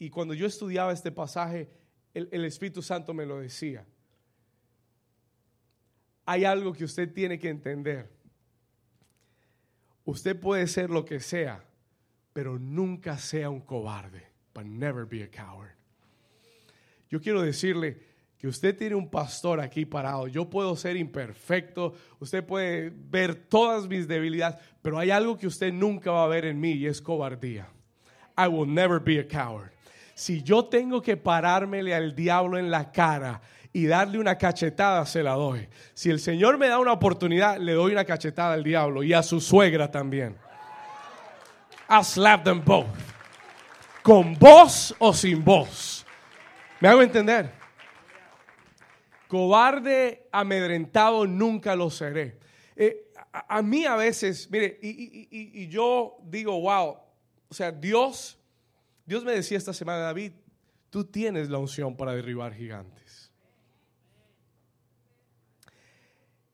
y 0.00 0.10
cuando 0.10 0.34
yo 0.34 0.44
estudiaba 0.44 0.92
este 0.92 1.12
pasaje, 1.12 1.70
el 2.14 2.44
Espíritu 2.44 2.82
Santo 2.82 3.14
me 3.14 3.24
lo 3.24 3.38
decía. 3.38 3.86
Hay 6.24 6.44
algo 6.44 6.72
que 6.72 6.82
usted 6.82 7.12
tiene 7.12 7.38
que 7.38 7.50
entender. 7.50 8.10
Usted 10.04 10.40
puede 10.40 10.66
ser 10.66 10.90
lo 10.90 11.04
que 11.04 11.20
sea, 11.20 11.67
pero 12.38 12.56
nunca 12.56 13.18
sea 13.18 13.50
un 13.50 13.60
cobarde. 13.60 14.22
But 14.54 14.64
never 14.64 15.04
be 15.04 15.24
a 15.24 15.28
coward. 15.28 15.72
Yo 17.10 17.20
quiero 17.20 17.42
decirle 17.42 17.98
que 18.38 18.46
usted 18.46 18.78
tiene 18.78 18.94
un 18.94 19.10
pastor 19.10 19.58
aquí 19.58 19.84
parado. 19.84 20.28
Yo 20.28 20.48
puedo 20.48 20.76
ser 20.76 20.96
imperfecto, 20.96 21.94
usted 22.20 22.46
puede 22.46 22.92
ver 22.94 23.34
todas 23.34 23.88
mis 23.88 24.06
debilidades, 24.06 24.56
pero 24.82 25.00
hay 25.00 25.10
algo 25.10 25.36
que 25.36 25.48
usted 25.48 25.72
nunca 25.72 26.12
va 26.12 26.22
a 26.22 26.28
ver 26.28 26.44
en 26.44 26.60
mí 26.60 26.74
y 26.74 26.86
es 26.86 27.02
cobardía. 27.02 27.66
I 28.36 28.46
will 28.46 28.72
never 28.72 29.00
be 29.00 29.18
a 29.18 29.26
coward. 29.26 29.72
Si 30.14 30.40
yo 30.44 30.64
tengo 30.66 31.02
que 31.02 31.16
parármele 31.16 31.92
al 31.92 32.14
diablo 32.14 32.56
en 32.56 32.70
la 32.70 32.92
cara 32.92 33.40
y 33.72 33.86
darle 33.86 34.16
una 34.20 34.38
cachetada, 34.38 35.04
se 35.06 35.24
la 35.24 35.32
doy. 35.32 35.66
Si 35.92 36.08
el 36.08 36.20
Señor 36.20 36.56
me 36.56 36.68
da 36.68 36.78
una 36.78 36.92
oportunidad, 36.92 37.58
le 37.58 37.72
doy 37.72 37.90
una 37.90 38.04
cachetada 38.04 38.54
al 38.54 38.62
diablo 38.62 39.02
y 39.02 39.12
a 39.12 39.24
su 39.24 39.40
suegra 39.40 39.90
también. 39.90 40.36
I'll 41.88 42.04
slap 42.04 42.44
them 42.44 42.62
both. 42.62 42.86
Con 44.02 44.34
voz 44.38 44.94
o 44.98 45.12
sin 45.12 45.44
voz. 45.44 46.04
¿Me 46.80 46.88
hago 46.88 47.02
entender? 47.02 47.50
Cobarde, 49.26 50.28
amedrentado, 50.32 51.26
nunca 51.26 51.74
lo 51.74 51.90
seré. 51.90 52.38
Eh, 52.76 53.10
a, 53.32 53.60
mí 53.62 53.84
a 53.84 53.96
veces, 53.96 54.50
mire, 54.50 54.78
y, 54.80 55.28
y, 55.30 55.68
yo 55.68 56.18
digo, 56.24 56.58
wow, 56.60 56.96
o 57.48 57.54
sea, 57.54 57.72
Dios, 57.72 58.38
Dios 59.04 59.24
me 59.24 59.32
decía 59.32 59.58
esta 59.58 59.72
semana, 59.72 59.98
David, 59.98 60.32
tú 60.90 61.04
tienes 61.04 61.50
la 61.50 61.58
unción 61.58 61.96
para 61.96 62.14
derribar 62.14 62.54
gigantes. 62.54 63.30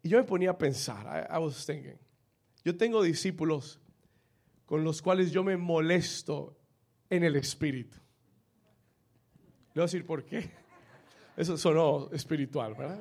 Y 0.03 0.09
yo 0.09 0.19
me 0.19 0.25
ponía 0.25 0.51
a 0.51 0.59
pensar, 0.59 1.29
I 1.31 1.39
was 1.39 1.65
thinking, 1.65 1.99
yo 2.65 2.77
tengo 2.77 3.03
discípulos 3.03 3.81
con 4.67 4.85
los 4.85 5.03
cuales 5.03 5.31
yo 5.31 5.45
me 5.45 5.57
molesto 5.57 6.57
en 7.11 7.25
el 7.25 7.37
espíritu. 7.37 7.97
Le 9.75 9.81
voy 9.81 9.83
a 9.83 9.87
decir 9.87 10.07
por 10.07 10.25
qué. 10.25 10.51
Eso 11.37 11.57
sonó 11.57 12.11
espiritual, 12.13 12.75
¿verdad? 12.75 13.01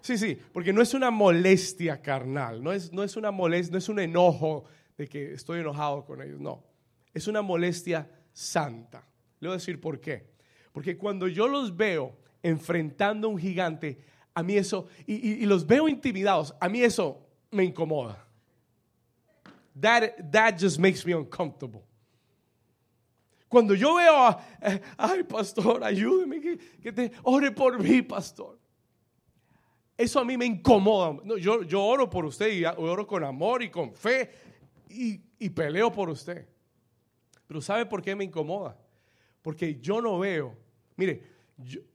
Sí, 0.00 0.18
sí, 0.18 0.38
porque 0.52 0.72
no 0.72 0.80
es 0.82 0.94
una 0.94 1.10
molestia 1.10 2.00
carnal, 2.00 2.62
no 2.62 2.72
es, 2.72 2.92
no 2.92 3.02
es 3.02 3.16
una 3.16 3.30
molestia, 3.30 3.72
no 3.72 3.78
es 3.78 3.88
un 3.88 4.00
enojo 4.00 4.64
de 4.96 5.06
que 5.06 5.32
estoy 5.32 5.60
enojado 5.60 6.04
con 6.04 6.22
ellos, 6.22 6.40
no. 6.40 6.64
Es 7.12 7.28
una 7.28 7.42
molestia 7.42 8.10
santa. 8.32 9.06
Le 9.40 9.48
voy 9.48 9.54
a 9.54 9.58
decir 9.58 9.80
por 9.80 10.00
qué. 10.00 10.30
Porque 10.72 10.96
cuando 10.96 11.28
yo 11.28 11.48
los 11.48 11.76
veo 11.76 12.16
enfrentando 12.42 13.28
a 13.28 13.30
un 13.30 13.38
gigante, 13.38 13.98
a 14.34 14.42
mí 14.42 14.56
eso, 14.56 14.86
y, 15.06 15.44
los 15.46 15.66
veo 15.66 15.88
intimidados, 15.88 16.54
a 16.60 16.68
mí 16.68 16.82
eso 16.82 17.26
me 17.50 17.64
incomoda. 17.64 18.27
That, 19.80 20.32
that 20.32 20.58
just 20.58 20.78
makes 20.78 21.04
me 21.04 21.12
uncomfortable. 21.12 21.84
Cuando 23.48 23.74
yo 23.74 23.94
veo, 23.96 24.36
eh, 24.60 24.80
ay, 24.98 25.22
pastor, 25.22 25.82
ayúdeme, 25.82 26.40
que, 26.82 26.92
te 26.92 27.12
ore 27.24 27.50
por 27.50 27.78
mí, 27.78 28.02
pastor. 28.02 28.58
Eso 29.96 30.20
a 30.20 30.24
mí 30.24 30.36
me 30.36 30.46
incomoda. 30.46 31.16
yo, 31.38 31.62
yo 31.62 31.82
oro 31.82 32.08
por 32.08 32.24
usted 32.24 32.52
y 32.52 32.64
oro 32.64 33.06
con 33.06 33.24
amor 33.24 33.62
y 33.62 33.70
con 33.70 33.94
fe 33.94 34.30
y, 34.88 35.20
y 35.38 35.48
peleo 35.48 35.90
por 35.90 36.10
usted. 36.10 36.46
Pero 37.46 37.62
¿sabe 37.62 37.86
por 37.86 38.02
qué 38.02 38.14
me 38.14 38.24
incomoda? 38.24 38.76
Porque 39.42 39.80
yo 39.80 40.02
no 40.02 40.18
veo, 40.18 40.54
mire, 40.96 41.22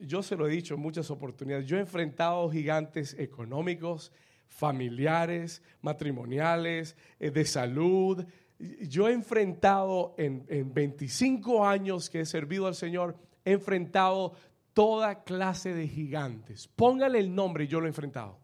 yo, 0.00 0.22
se 0.22 0.36
lo 0.36 0.46
he 0.46 0.50
dicho 0.50 0.74
en 0.74 0.80
muchas 0.80 1.10
oportunidades, 1.10 1.66
yo 1.66 1.76
he 1.76 1.80
enfrentado 1.80 2.50
gigantes 2.50 3.14
económicos, 3.18 4.12
familiares, 4.48 5.62
matrimoniales, 5.82 6.96
eh, 7.18 7.30
de 7.30 7.44
salud. 7.44 8.24
Yo 8.58 9.08
he 9.08 9.12
enfrentado 9.12 10.14
en, 10.16 10.44
en 10.48 10.72
25 10.72 11.66
años 11.66 12.08
que 12.08 12.20
he 12.20 12.26
servido 12.26 12.66
al 12.66 12.74
Señor, 12.74 13.16
he 13.44 13.52
enfrentado 13.52 14.34
toda 14.72 15.24
clase 15.24 15.74
de 15.74 15.88
gigantes. 15.88 16.68
Póngale 16.68 17.18
el 17.18 17.34
nombre, 17.34 17.66
yo 17.66 17.80
lo 17.80 17.86
he 17.86 17.90
enfrentado. 17.90 18.38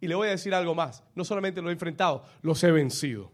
Y 0.00 0.08
le 0.08 0.14
voy 0.14 0.28
a 0.28 0.32
decir 0.32 0.54
algo 0.54 0.74
más, 0.74 1.02
no 1.14 1.24
solamente 1.24 1.62
lo 1.62 1.70
he 1.70 1.72
enfrentado, 1.72 2.24
los 2.42 2.62
he 2.62 2.70
vencido. 2.70 3.32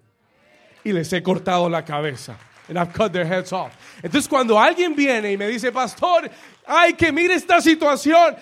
Y 0.85 0.93
les 0.93 1.13
he 1.13 1.23
cortado 1.23 1.69
la 1.69 1.85
cabeza. 1.85 2.39
And 2.73 2.79
I've 2.79 2.95
cut 2.95 3.13
their 3.13 3.27
heads 3.27 3.53
off. 3.53 3.77
Entonces 4.03 4.27
cuando 4.27 4.59
alguien 4.59 4.95
viene 4.97 5.31
y 5.31 5.37
me 5.37 5.47
dice, 5.47 5.71
pastor, 5.71 6.31
ay, 6.67 6.95
que 6.95 7.13
mire 7.13 7.35
esta 7.35 7.61
situación, 7.61 8.35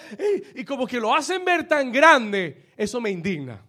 y 0.55 0.65
como 0.65 0.87
que 0.87 1.01
lo 1.01 1.13
hacen 1.13 1.45
ver 1.45 1.67
tan 1.67 1.91
grande, 1.91 2.71
eso 2.77 3.01
me 3.01 3.11
indigna. 3.11 3.61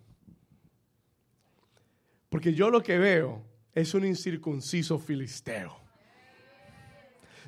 Porque 2.29 2.53
yo 2.53 2.69
lo 2.69 2.83
que 2.83 2.99
veo 2.99 3.41
es 3.73 3.95
un 3.95 4.05
incircunciso 4.05 4.99
filisteo. 4.99 5.75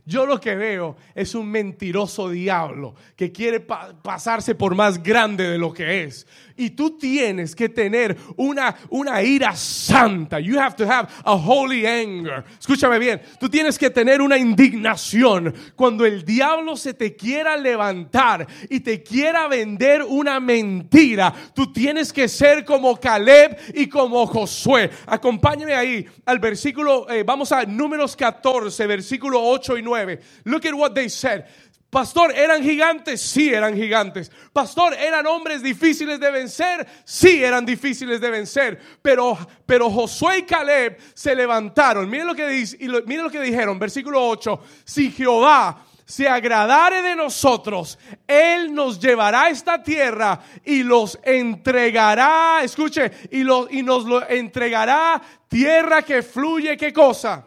Yo 0.05 0.25
lo 0.25 0.41
que 0.41 0.55
veo 0.55 0.97
es 1.13 1.35
un 1.35 1.51
mentiroso 1.51 2.31
diablo 2.31 2.95
que 3.15 3.31
quiere 3.31 3.59
pasarse 3.59 4.55
por 4.55 4.73
más 4.73 5.03
grande 5.03 5.47
de 5.47 5.59
lo 5.59 5.71
que 5.71 6.03
es. 6.03 6.25
Y 6.55 6.71
tú 6.71 6.97
tienes 6.97 7.55
que 7.55 7.69
tener 7.69 8.15
una, 8.37 8.75
una 8.89 9.21
ira 9.23 9.55
santa. 9.55 10.39
You 10.39 10.59
have 10.59 10.75
to 10.75 10.85
have 10.85 11.09
a 11.23 11.35
holy 11.35 11.85
anger. 11.85 12.43
Escúchame 12.59 12.99
bien. 12.99 13.21
Tú 13.39 13.49
tienes 13.49 13.77
que 13.77 13.89
tener 13.89 14.21
una 14.21 14.37
indignación 14.37 15.53
cuando 15.75 16.05
el 16.05 16.23
diablo 16.23 16.75
se 16.75 16.93
te 16.93 17.15
quiera 17.15 17.57
levantar 17.57 18.47
y 18.69 18.79
te 18.79 19.01
quiera 19.01 19.47
vender 19.47 20.03
una 20.03 20.39
mentira. 20.39 21.33
Tú 21.53 21.71
tienes 21.71 22.13
que 22.13 22.27
ser 22.27 22.65
como 22.65 22.99
Caleb 22.99 23.57
y 23.73 23.87
como 23.87 24.25
Josué. 24.27 24.89
Acompáñame 25.07 25.73
ahí 25.73 26.05
al 26.25 26.39
versículo, 26.39 27.09
eh, 27.09 27.23
vamos 27.23 27.51
a 27.51 27.63
números 27.65 28.15
14, 28.15 28.87
versículo 28.87 29.41
8 29.41 29.77
y 29.77 29.81
9. 29.81 30.19
Look 30.45 30.67
at 30.67 30.73
what 30.73 30.93
they 30.93 31.09
said. 31.09 31.45
Pastor, 31.93 32.33
¿eran 32.35 32.63
gigantes? 32.63 33.21
Sí, 33.21 33.53
eran 33.53 33.75
gigantes. 33.75 34.31
Pastor, 34.51 34.95
¿eran 34.95 35.27
hombres 35.27 35.61
difíciles 35.61 36.19
de 36.19 36.31
vencer? 36.31 36.87
Sí, 37.05 37.43
eran 37.43 37.63
difíciles 37.63 38.19
de 38.19 38.31
vencer. 38.31 38.81
Pero, 38.99 39.37
pero 39.63 39.91
Josué 39.91 40.39
y 40.39 40.41
Caleb 40.41 40.97
se 41.13 41.35
levantaron. 41.35 42.09
Miren 42.09 42.25
lo 42.25 42.33
que, 42.33 42.47
dice, 42.47 42.77
y 42.79 42.87
miren 42.87 43.25
lo 43.25 43.29
que 43.29 43.39
dijeron, 43.39 43.77
versículo 43.77 44.27
8. 44.27 44.59
Si 44.83 45.11
Jehová 45.11 45.85
se 46.03 46.27
agradare 46.27 47.03
de 47.03 47.15
nosotros, 47.15 47.99
Él 48.25 48.73
nos 48.73 48.99
llevará 48.99 49.43
a 49.43 49.49
esta 49.49 49.83
tierra 49.83 50.39
y 50.65 50.81
los 50.81 51.19
entregará, 51.21 52.61
escuche, 52.63 53.11
y, 53.29 53.41
y 53.41 53.83
nos 53.83 54.05
lo 54.05 54.27
entregará 54.27 55.21
tierra 55.47 56.01
que 56.01 56.23
fluye, 56.23 56.75
¿qué 56.75 56.91
cosa? 56.91 57.45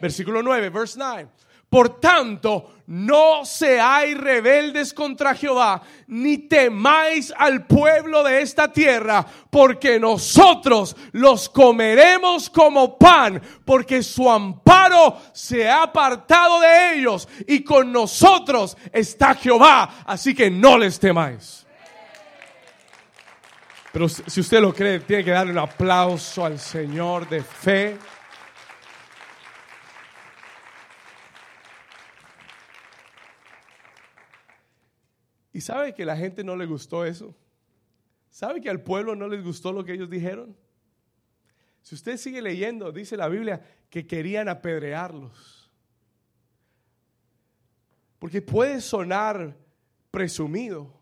Versículo 0.00 0.42
9, 0.42 0.70
verse 0.70 0.98
9. 0.98 1.28
Por 1.72 1.98
tanto, 1.98 2.82
no 2.88 3.46
seáis 3.46 4.14
rebeldes 4.18 4.92
contra 4.92 5.34
Jehová, 5.34 5.80
ni 6.06 6.36
temáis 6.36 7.32
al 7.34 7.66
pueblo 7.66 8.22
de 8.22 8.42
esta 8.42 8.70
tierra, 8.70 9.24
porque 9.48 9.98
nosotros 9.98 10.94
los 11.12 11.48
comeremos 11.48 12.50
como 12.50 12.98
pan, 12.98 13.40
porque 13.64 14.02
su 14.02 14.30
amparo 14.30 15.16
se 15.32 15.66
ha 15.66 15.84
apartado 15.84 16.60
de 16.60 16.96
ellos, 16.96 17.26
y 17.48 17.64
con 17.64 17.90
nosotros 17.90 18.76
está 18.92 19.34
Jehová, 19.34 20.02
así 20.04 20.34
que 20.34 20.50
no 20.50 20.76
les 20.76 21.00
temáis. 21.00 21.66
Pero 23.94 24.10
si 24.10 24.40
usted 24.40 24.60
lo 24.60 24.74
cree, 24.74 25.00
tiene 25.00 25.24
que 25.24 25.30
darle 25.30 25.52
un 25.52 25.58
aplauso 25.58 26.44
al 26.44 26.58
Señor 26.58 27.26
de 27.30 27.42
fe. 27.42 27.96
¿Y 35.52 35.60
sabe 35.60 35.94
que 35.94 36.04
la 36.04 36.16
gente 36.16 36.42
no 36.42 36.56
le 36.56 36.66
gustó 36.66 37.04
eso? 37.04 37.34
¿Sabe 38.30 38.60
que 38.60 38.70
al 38.70 38.80
pueblo 38.80 39.14
no 39.14 39.28
les 39.28 39.44
gustó 39.44 39.72
lo 39.72 39.84
que 39.84 39.92
ellos 39.92 40.08
dijeron? 40.08 40.56
Si 41.82 41.94
usted 41.94 42.16
sigue 42.16 42.40
leyendo, 42.40 42.92
dice 42.92 43.16
la 43.16 43.28
Biblia 43.28 43.60
que 43.90 44.06
querían 44.06 44.48
apedrearlos. 44.48 45.70
Porque 48.18 48.40
puede 48.40 48.80
sonar 48.80 49.56
presumido, 50.10 50.94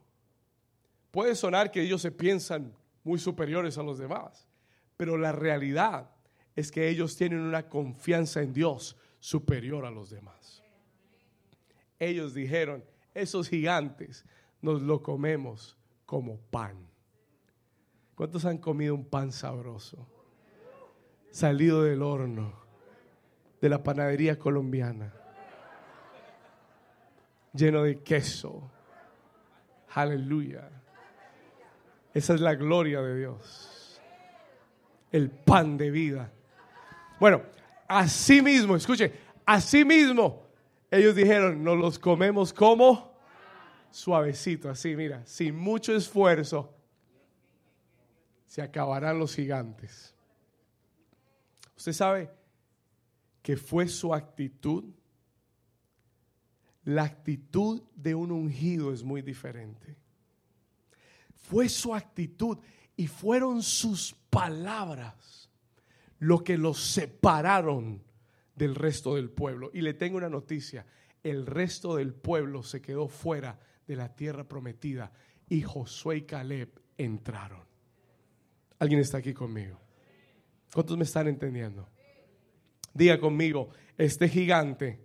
puede 1.11 1.35
sonar 1.35 1.71
que 1.71 1.83
ellos 1.83 2.01
se 2.01 2.11
piensan 2.11 2.75
muy 3.05 3.19
superiores 3.19 3.77
a 3.79 3.83
los 3.83 3.99
demás, 3.99 4.49
pero 4.97 5.17
la 5.17 5.33
realidad 5.33 6.11
es 6.57 6.71
que 6.71 6.89
ellos 6.89 7.17
tienen 7.17 7.41
una 7.41 7.69
confianza 7.69 8.43
en 8.43 8.53
Dios 8.53 8.97
superior 9.19 9.85
a 9.85 9.91
los 9.91 10.11
demás. 10.11 10.63
Ellos 11.99 12.33
dijeron, 12.33 12.83
esos 13.15 13.49
gigantes 13.49 14.25
nos 14.63 14.83
lo 14.83 15.03
comemos 15.03 15.77
como 16.07 16.39
pan. 16.39 16.77
¿Cuántos 18.15 18.45
han 18.45 18.59
comido 18.59 18.95
un 18.95 19.05
pan 19.05 19.33
sabroso? 19.33 20.07
Salido 21.31 21.85
del 21.85 22.03
horno, 22.03 22.53
de 23.61 23.69
la 23.69 23.83
panadería 23.83 24.39
colombiana, 24.39 25.15
lleno 27.53 27.85
de 27.85 28.03
queso. 28.03 28.71
Aleluya. 29.95 30.69
Esa 32.13 32.35
es 32.35 32.41
la 32.41 32.55
gloria 32.55 33.01
de 33.01 33.19
Dios. 33.19 34.01
El 35.13 35.31
pan 35.31 35.77
de 35.77 35.91
vida. 35.91 36.31
Bueno, 37.19 37.43
así 37.87 38.43
mismo, 38.43 38.77
escuche, 38.77 39.13
así 39.47 39.85
mismo, 39.85 40.43
ellos 40.91 41.15
dijeron, 41.15 41.63
nos 41.63 41.79
los 41.79 41.99
comemos 41.99 42.53
como 42.53 43.10
suavecito, 43.91 44.71
así, 44.71 44.95
mira, 44.97 45.25
sin 45.27 45.57
mucho 45.57 45.95
esfuerzo, 45.95 46.75
se 48.47 48.63
acabarán 48.63 49.19
los 49.19 49.35
gigantes. 49.35 50.15
Usted 51.77 51.93
sabe 51.93 52.31
que 53.43 53.57
fue 53.57 53.89
su 53.89 54.13
actitud. 54.13 54.85
La 56.85 57.05
actitud 57.05 57.83
de 57.95 58.15
un 58.15 58.33
ungido 58.33 58.93
es 58.93 59.03
muy 59.03 59.23
diferente. 59.23 59.97
Fue 61.35 61.69
su 61.69 61.95
actitud 61.95 62.59
y 62.97 63.07
fueron 63.07 63.63
sus 63.63 64.15
palabras 64.31 65.49
lo 66.19 66.45
que 66.45 66.59
los 66.59 66.81
separaron 66.81 68.03
del 68.55 68.75
resto 68.75 69.15
del 69.15 69.31
pueblo. 69.31 69.71
Y 69.73 69.81
le 69.81 69.95
tengo 69.95 70.19
una 70.19 70.29
noticia, 70.29 70.87
el 71.23 71.47
resto 71.47 71.97
del 71.97 72.13
pueblo 72.13 72.63
se 72.63 72.83
quedó 72.83 73.09
fuera 73.09 73.59
de 73.91 73.97
la 73.97 74.15
tierra 74.15 74.45
prometida 74.45 75.11
y 75.49 75.63
Josué 75.63 76.19
y 76.19 76.23
Caleb 76.23 76.81
entraron. 76.97 77.65
¿Alguien 78.79 79.01
está 79.01 79.19
aquí 79.19 79.35
conmigo? 79.35 79.81
¿Cuántos 80.73 80.97
me 80.97 81.03
están 81.03 81.27
entendiendo? 81.27 81.89
Diga 82.95 83.19
conmigo, 83.19 83.71
este 83.99 84.29
gigante, 84.29 85.01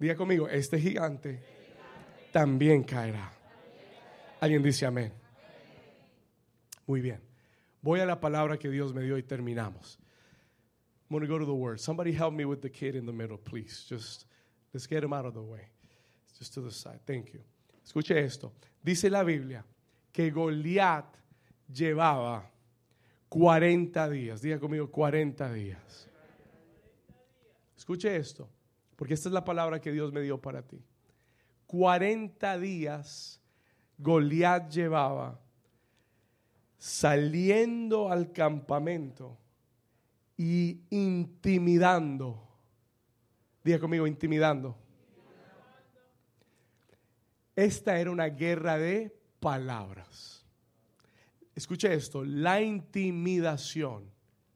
diga 0.00 0.16
conmigo, 0.16 0.48
este 0.48 0.80
gigante 0.80 1.40
también 2.32 2.82
caerá. 2.82 3.32
¿Alguien 4.40 4.60
dice 4.60 4.84
amén? 4.84 5.12
Muy 6.88 7.00
bien. 7.00 7.20
Voy 7.82 8.00
a 8.00 8.06
la 8.06 8.18
palabra 8.18 8.58
que 8.58 8.68
Dios 8.68 8.92
me 8.92 9.02
dio 9.04 9.16
y 9.16 9.22
terminamos. 9.22 9.96
I'm 11.08 11.18
going 11.18 11.22
to 11.22 11.28
go 11.28 11.38
to 11.38 11.46
the 11.46 11.54
word. 11.54 11.78
Somebody 11.78 12.10
help 12.10 12.34
me 12.34 12.44
with 12.44 12.62
the 12.62 12.70
kid 12.70 12.96
in 12.96 13.06
the 13.06 13.12
middle, 13.12 13.38
please. 13.38 13.84
Just 13.88 14.26
let's 14.74 14.88
get 14.88 15.04
him 15.04 15.12
out 15.12 15.24
of 15.24 15.34
the 15.34 15.42
way. 15.42 15.68
To 16.50 16.62
the 16.62 16.70
side. 16.70 17.00
Thank 17.06 17.32
you. 17.32 17.40
Escuche 17.84 18.18
esto. 18.18 18.52
Dice 18.82 19.08
la 19.08 19.22
Biblia 19.22 19.64
que 20.12 20.30
Goliat 20.30 21.06
llevaba 21.72 22.50
40 23.28 24.10
días. 24.10 24.42
Diga 24.42 24.58
conmigo, 24.58 24.90
40 24.90 25.52
días. 25.52 26.08
Escuche 27.76 28.14
esto, 28.14 28.48
porque 28.96 29.14
esta 29.14 29.28
es 29.28 29.32
la 29.32 29.44
palabra 29.44 29.80
que 29.80 29.90
Dios 29.90 30.12
me 30.12 30.20
dio 30.20 30.40
para 30.40 30.62
ti. 30.62 30.80
40 31.66 32.58
días 32.58 33.40
Goliat 33.98 34.70
llevaba 34.70 35.40
saliendo 36.78 38.10
al 38.10 38.32
campamento 38.32 39.38
y 40.36 40.80
intimidando. 40.90 42.42
Diga 43.64 43.78
conmigo, 43.78 44.06
intimidando. 44.06 44.76
Esta 47.54 47.98
era 47.98 48.10
una 48.10 48.28
guerra 48.28 48.78
de 48.78 49.14
palabras. 49.40 50.46
Escuche 51.54 51.92
esto, 51.92 52.24
la 52.24 52.62
intimidación 52.62 54.10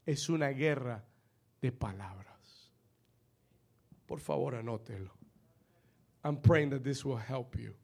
es 0.07 0.29
una 0.29 0.49
guerra 0.49 1.05
de 1.61 1.73
palabras. 1.73 2.73
Por 4.07 4.21
favor, 4.21 4.55
anótelo. 4.55 5.13
I'm 6.25 6.41
praying 6.41 6.71
that 6.71 6.83
this 6.83 7.05
will 7.05 7.19
help 7.19 7.57
you. 7.57 7.75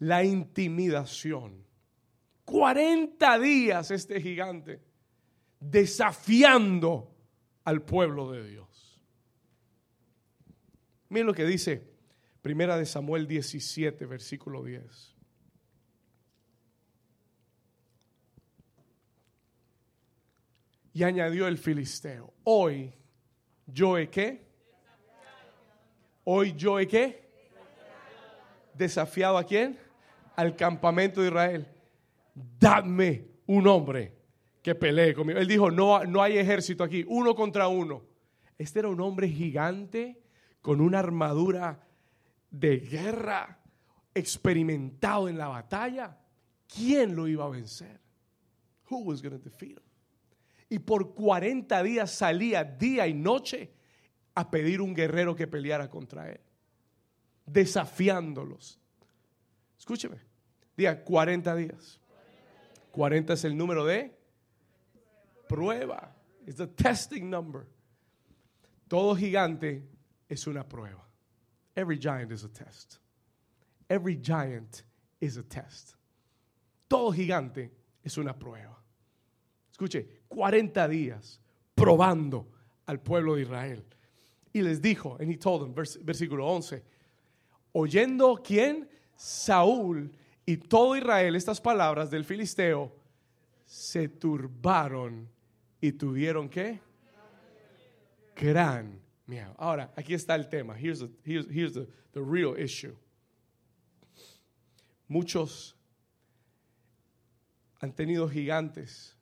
La 0.00 0.24
intimidación 0.24 1.64
40 2.44 3.38
días 3.38 3.90
este 3.90 4.20
gigante 4.20 4.82
desafiando 5.60 7.14
al 7.64 7.82
pueblo 7.82 8.30
de 8.32 8.48
Dios. 8.48 9.00
Miren 11.08 11.26
lo 11.28 11.34
que 11.34 11.46
dice 11.46 11.93
Primera 12.44 12.76
de 12.76 12.84
Samuel 12.84 13.26
17, 13.26 14.04
versículo 14.04 14.62
10. 14.62 15.16
Y 20.92 21.02
añadió 21.04 21.48
el 21.48 21.56
filisteo, 21.56 22.34
hoy 22.44 22.92
yo 23.64 23.96
he 23.96 24.10
qué? 24.10 24.46
Hoy 26.24 26.52
yo 26.52 26.78
he 26.78 26.86
qué? 26.86 27.30
Desafiado 28.74 29.38
a 29.38 29.44
quién? 29.44 29.78
Al 30.36 30.54
campamento 30.54 31.22
de 31.22 31.28
Israel 31.28 31.66
dame 32.34 33.26
un 33.46 33.66
hombre 33.66 34.18
que 34.60 34.74
pelee 34.74 35.14
conmigo. 35.14 35.38
Él 35.38 35.48
dijo, 35.48 35.70
no, 35.70 36.04
no 36.04 36.22
hay 36.22 36.36
ejército 36.36 36.84
aquí, 36.84 37.06
uno 37.08 37.34
contra 37.34 37.68
uno. 37.68 38.04
Este 38.58 38.80
era 38.80 38.88
un 38.88 39.00
hombre 39.00 39.28
gigante 39.28 40.22
con 40.60 40.82
una 40.82 40.98
armadura 40.98 41.80
de 42.60 42.78
guerra, 42.78 43.58
experimentado 44.14 45.28
en 45.28 45.36
la 45.38 45.48
batalla. 45.48 46.16
¿Quién 46.66 47.16
lo 47.16 47.26
iba 47.26 47.44
a 47.44 47.48
vencer? 47.48 48.00
Who 48.90 48.98
was 49.04 49.22
going 49.22 49.32
to 49.32 49.38
defeat 49.38 49.78
him? 49.78 49.84
Y 50.68 50.78
por 50.78 51.14
40 51.14 51.82
días 51.82 52.10
salía 52.10 52.64
día 52.64 53.06
y 53.06 53.14
noche 53.14 53.72
a 54.34 54.50
pedir 54.50 54.80
un 54.80 54.94
guerrero 54.94 55.34
que 55.34 55.46
peleara 55.46 55.88
contra 55.88 56.30
él, 56.30 56.40
desafiándolos. 57.46 58.80
Escúcheme, 59.78 60.18
día 60.76 61.04
40 61.04 61.54
días. 61.56 62.00
40 62.92 63.32
es 63.32 63.44
el 63.44 63.56
número 63.56 63.84
de 63.84 64.16
prueba. 65.48 66.16
Es 66.46 66.56
the 66.56 66.66
testing 66.66 67.28
number. 67.28 67.66
Todo 68.88 69.16
gigante 69.16 69.88
es 70.28 70.46
una 70.46 70.68
prueba. 70.68 71.03
Every 71.76 71.98
giant 71.98 72.30
is 72.32 72.44
a 72.44 72.48
test. 72.48 72.98
Every 73.88 74.16
giant 74.16 74.82
is 75.20 75.36
a 75.36 75.42
test. 75.42 75.94
Todo 76.88 77.12
gigante 77.12 77.70
es 78.04 78.16
una 78.18 78.32
prueba. 78.32 78.76
Escuche, 79.72 80.06
40 80.28 80.88
días 80.88 81.40
probando 81.74 82.46
al 82.86 82.98
pueblo 82.98 83.34
de 83.34 83.42
Israel. 83.42 83.84
Y 84.52 84.60
les 84.62 84.80
dijo, 84.80 85.16
and 85.18 85.28
he 85.28 85.36
told 85.36 85.62
them, 85.62 85.74
versículo 85.74 86.46
11, 86.46 86.82
oyendo 87.74 88.40
quién? 88.42 88.88
Saúl 89.16 90.10
y 90.46 90.56
todo 90.56 90.96
Israel, 90.96 91.34
estas 91.34 91.60
palabras 91.60 92.10
del 92.10 92.24
filisteo, 92.24 92.92
se 93.64 94.08
turbaron 94.08 95.28
y 95.80 95.92
tuvieron 95.92 96.48
qué? 96.48 96.80
Gran 98.36 99.03
Ahora, 99.58 99.92
aquí 99.96 100.14
está 100.14 100.34
el 100.34 100.48
tema. 100.48 100.74
Here's, 100.74 101.00
the, 101.00 101.10
here's, 101.24 101.72
the, 101.72 101.86
the 102.12 102.22
real 102.22 102.56
issue. 102.56 102.94
Muchos 105.08 105.74
han 107.80 107.92
tenido 107.92 108.28
gigantes 108.28 109.14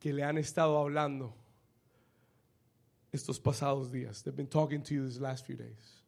que 0.00 0.12
le 0.12 0.22
han 0.22 0.38
estado 0.38 0.78
hablando 0.78 1.34
estos 3.12 3.38
pasados 3.38 3.90
días. 3.92 4.22
They've 4.22 4.36
been 4.36 4.48
talking 4.48 4.82
to 4.82 4.94
you 4.94 5.06
these 5.06 5.20
last 5.20 5.46
few 5.46 5.56
days. 5.56 6.02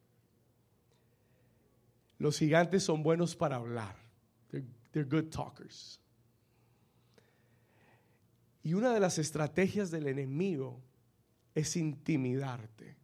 Los 2.19 2.39
gigantes 2.39 2.83
son 2.83 3.03
buenos 3.03 3.35
para 3.35 3.57
hablar. 3.57 3.95
They're, 4.93 5.05
good 5.05 5.31
talkers. 5.31 6.01
Y 8.63 8.73
una 8.73 8.95
de 8.95 9.01
las 9.01 9.19
estrategias 9.19 9.91
del 9.91 10.07
enemigo 10.07 10.81
es 11.57 11.77
intimidarte. 11.77 12.97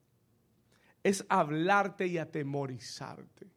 Es 1.03 1.27
hablarte 1.29 2.07
y 2.07 2.19
atemorizarte. 2.19 3.51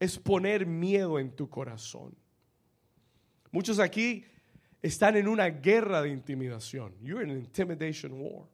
Es 0.00 0.18
poner 0.18 0.66
miedo 0.66 1.20
en 1.20 1.30
tu 1.30 1.48
corazón. 1.48 2.16
Muchos 3.52 3.78
aquí 3.78 4.24
están 4.82 5.16
en 5.16 5.28
una 5.28 5.48
guerra 5.48 6.02
de 6.02 6.08
intimidación. 6.08 6.92
You're 7.00 7.22
in 7.22 7.30
an 7.30 7.38
intimidation 7.38 8.12
war. 8.14 8.48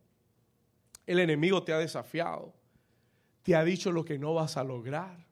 El 1.06 1.20
enemigo 1.20 1.62
te 1.62 1.72
ha 1.72 1.78
desafiado. 1.78 2.52
Te 3.42 3.56
ha 3.56 3.64
dicho 3.64 3.90
lo 3.90 4.04
que 4.04 4.18
no 4.18 4.34
vas 4.34 4.58
a 4.58 4.64
lograr 4.64 5.28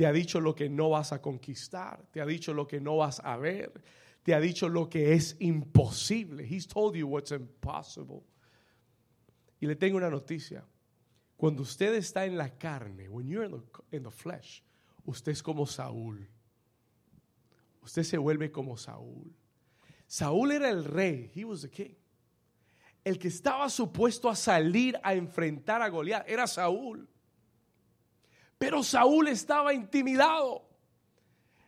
te 0.00 0.06
ha 0.06 0.12
dicho 0.14 0.40
lo 0.40 0.54
que 0.54 0.70
no 0.70 0.88
vas 0.88 1.12
a 1.12 1.20
conquistar, 1.20 2.02
te 2.10 2.22
ha 2.22 2.24
dicho 2.24 2.54
lo 2.54 2.66
que 2.66 2.80
no 2.80 2.96
vas 2.96 3.20
a 3.22 3.36
ver, 3.36 3.82
te 4.22 4.32
ha 4.32 4.40
dicho 4.40 4.66
lo 4.66 4.88
que 4.88 5.12
es 5.12 5.36
imposible. 5.40 6.42
He's 6.42 6.66
told 6.66 6.96
you 6.96 7.06
what's 7.06 7.32
impossible. 7.32 8.22
Y 9.60 9.66
le 9.66 9.76
tengo 9.76 9.98
una 9.98 10.10
noticia. 10.10 10.64
Cuando 11.36 11.62
usted 11.62 11.94
está 11.94 12.24
en 12.24 12.36
la 12.36 12.50
carne, 12.50 13.08
when 13.08 13.28
you're 13.28 13.46
in 13.92 14.02
the, 14.02 14.10
flesh, 14.10 14.62
usted 15.04 15.32
es 15.32 15.42
como 15.42 15.66
Saúl. 15.66 16.28
Usted 17.82 18.02
se 18.02 18.18
vuelve 18.18 18.50
como 18.50 18.76
Saúl. 18.76 19.34
Saúl 20.06 20.52
era 20.52 20.68
el 20.68 20.84
rey, 20.84 21.30
he 21.34 21.44
was 21.44 21.62
the 21.62 21.70
king. 21.70 21.94
El 23.04 23.18
que 23.18 23.28
estaba 23.28 23.70
supuesto 23.70 24.28
a 24.28 24.36
salir 24.36 24.98
a 25.02 25.14
enfrentar 25.14 25.80
a 25.80 25.88
Goliat 25.88 26.28
era 26.28 26.46
Saúl. 26.46 27.08
Pero 28.58 28.82
Saúl 28.82 29.28
estaba 29.28 29.72
intimidado. 29.72 30.68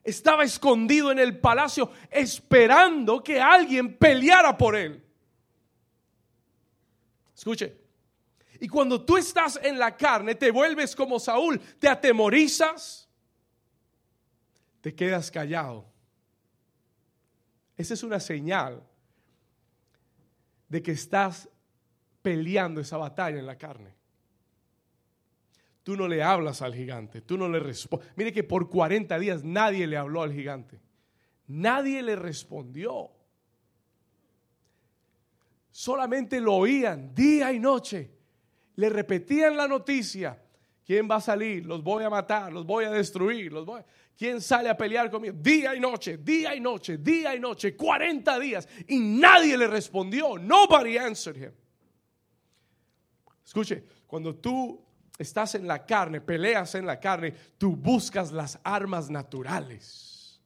Estaba 0.05 0.45
escondido 0.45 1.11
en 1.13 1.19
el 1.19 1.39
palacio 1.39 1.91
esperando 2.11 3.23
que 3.23 3.41
alguien 3.41 3.97
peleara 3.97 4.59
por 4.59 4.77
él. 4.77 5.03
Escuche. 7.35 7.82
Y 8.63 8.69
cuando 8.69 9.05
tú 9.05 9.17
estás 9.17 9.59
en 9.61 9.77
la 9.77 9.97
carne, 9.97 10.37
te 10.37 10.53
vuelves 10.53 10.95
como 10.95 11.19
Saúl, 11.19 11.61
te 11.81 11.89
atemorizas, 11.89 13.09
te 14.81 14.95
quedas 14.95 15.33
callado. 15.33 15.85
Esa 17.77 17.95
es 17.95 18.05
una 18.05 18.21
señal 18.21 18.81
de 20.69 20.81
que 20.81 20.93
estás 20.93 21.49
peleando 22.23 22.81
esa 22.81 22.99
batalla 22.99 23.41
en 23.41 23.47
la 23.47 23.59
carne. 23.59 23.97
Tú 25.83 25.97
no 25.97 26.07
le 26.07 26.23
hablas 26.23 26.63
al 26.63 26.73
gigante, 26.73 27.21
tú 27.21 27.37
no 27.37 27.49
le 27.49 27.59
respondes. 27.59 28.13
Mire 28.15 28.33
que 28.33 28.45
por 28.45 28.71
40 28.71 29.19
días 29.19 29.43
nadie 29.43 29.89
le 29.89 29.97
habló 29.97 30.23
al 30.23 30.33
gigante. 30.33 30.81
Nadie 31.49 32.01
le 32.01 32.15
respondió. 32.15 33.11
Solamente 35.73 36.41
lo 36.41 36.55
oían 36.55 37.13
día 37.13 37.53
y 37.53 37.59
noche. 37.59 38.22
Le 38.77 38.89
repetían 38.89 39.57
la 39.57 39.69
noticia. 39.69 40.41
¿Quién 40.85 41.09
va 41.11 41.17
a 41.17 41.21
salir? 41.21 41.65
Los 41.65 41.83
voy 41.83 42.05
a 42.05 42.11
matar, 42.11 42.53
los 42.53 42.67
voy 42.67 42.85
a 42.85 42.91
destruir. 42.91 43.53
Los 43.53 43.65
voy 43.65 43.83
¿Quién 44.17 44.41
sale 44.41 44.69
a 44.69 44.77
pelear 44.77 45.11
conmigo? 45.11 45.35
Día 45.39 45.75
y 45.75 45.81
noche, 45.81 46.19
día 46.19 46.55
y 46.55 46.61
noche, 46.61 46.99
día 46.99 47.35
y 47.35 47.41
noche, 47.41 47.75
40 47.77 48.39
días. 48.39 48.69
Y 48.87 48.99
nadie 48.99 49.57
le 49.57 49.67
respondió. 49.67 50.39
Nobody 50.39 50.99
answered 50.99 51.37
him. 51.37 51.53
Escuche, 53.45 53.85
cuando 54.07 54.35
tú 54.35 54.81
estás 55.19 55.55
en 55.55 55.67
la 55.67 55.85
carne, 55.85 56.21
peleas 56.21 56.75
en 56.75 56.87
la 56.87 57.01
carne, 57.01 57.35
tú 57.59 57.77
buscas 57.77 58.33
las 58.33 58.59
armas 58.63 59.11
naturales. 59.11 60.41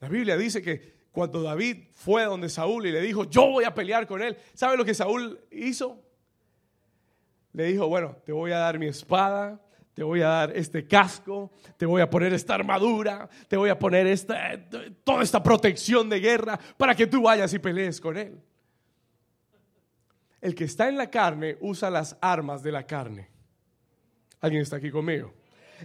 La 0.00 0.08
Biblia 0.08 0.36
dice 0.36 0.60
que 0.60 1.01
cuando 1.12 1.42
David 1.42 1.84
fue 1.92 2.24
donde 2.24 2.48
Saúl 2.48 2.86
y 2.86 2.92
le 2.92 3.00
dijo, 3.00 3.24
yo 3.24 3.46
voy 3.46 3.64
a 3.64 3.74
pelear 3.74 4.06
con 4.06 4.22
él, 4.22 4.36
¿sabe 4.54 4.76
lo 4.76 4.84
que 4.84 4.94
Saúl 4.94 5.38
hizo? 5.50 6.02
Le 7.52 7.64
dijo, 7.64 7.86
bueno, 7.86 8.16
te 8.24 8.32
voy 8.32 8.50
a 8.52 8.58
dar 8.58 8.78
mi 8.78 8.86
espada, 8.86 9.60
te 9.92 10.02
voy 10.02 10.22
a 10.22 10.28
dar 10.28 10.56
este 10.56 10.86
casco, 10.86 11.52
te 11.76 11.84
voy 11.84 12.00
a 12.00 12.08
poner 12.08 12.32
esta 12.32 12.54
armadura, 12.54 13.28
te 13.46 13.58
voy 13.58 13.68
a 13.68 13.78
poner 13.78 14.06
esta, 14.06 14.58
toda 15.04 15.22
esta 15.22 15.42
protección 15.42 16.08
de 16.08 16.18
guerra 16.18 16.58
para 16.78 16.94
que 16.94 17.06
tú 17.06 17.22
vayas 17.22 17.52
y 17.52 17.58
pelees 17.58 18.00
con 18.00 18.16
él. 18.16 18.40
El 20.40 20.54
que 20.54 20.64
está 20.64 20.88
en 20.88 20.96
la 20.96 21.10
carne 21.10 21.58
usa 21.60 21.90
las 21.90 22.16
armas 22.22 22.62
de 22.62 22.72
la 22.72 22.86
carne. 22.86 23.28
¿Alguien 24.40 24.62
está 24.62 24.76
aquí 24.76 24.90
conmigo? 24.90 25.34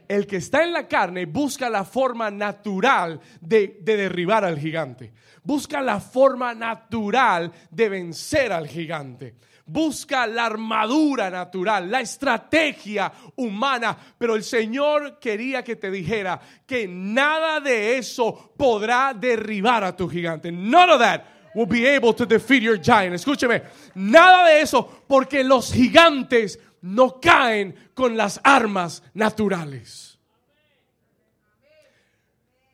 El 0.07 0.27
que 0.27 0.37
está 0.37 0.63
en 0.63 0.73
la 0.73 0.87
carne 0.87 1.25
busca 1.25 1.69
la 1.69 1.85
forma 1.85 2.29
natural 2.31 3.19
de, 3.41 3.79
de, 3.81 3.97
derribar 3.97 4.43
al 4.45 4.59
gigante. 4.59 5.13
Busca 5.43 5.81
la 5.81 5.99
forma 5.99 6.53
natural 6.53 7.51
de 7.71 7.89
vencer 7.89 8.51
al 8.51 8.67
gigante 8.67 9.35
busca 9.67 10.25
la 10.25 10.45
armadura 10.45 11.29
natural, 11.29 11.91
la 11.91 11.99
estrategia 11.99 13.11
humana, 13.35 13.97
pero 14.17 14.35
el 14.35 14.43
Señor 14.43 15.19
quería 15.19 15.63
que 15.63 15.75
te 15.75 15.91
dijera 15.91 16.39
que 16.65 16.87
nada 16.87 17.59
de 17.59 17.97
eso 17.97 18.53
podrá 18.57 19.13
derribar 19.13 19.83
a 19.83 19.95
tu 19.95 20.07
gigante. 20.07 20.51
None 20.51 20.93
of 20.93 20.99
that 20.99 21.21
will 21.53 21.67
be 21.67 21.85
able 21.85 22.13
to 22.13 22.25
defeat 22.25 22.61
your 22.61 22.79
giant. 22.79 23.13
Escúcheme, 23.13 23.63
nada 23.95 24.47
de 24.47 24.61
eso 24.61 25.03
porque 25.07 25.43
los 25.43 25.73
gigantes 25.73 26.59
no 26.81 27.19
caen 27.19 27.75
con 27.93 28.17
las 28.17 28.39
armas 28.43 29.03
naturales. 29.13 30.17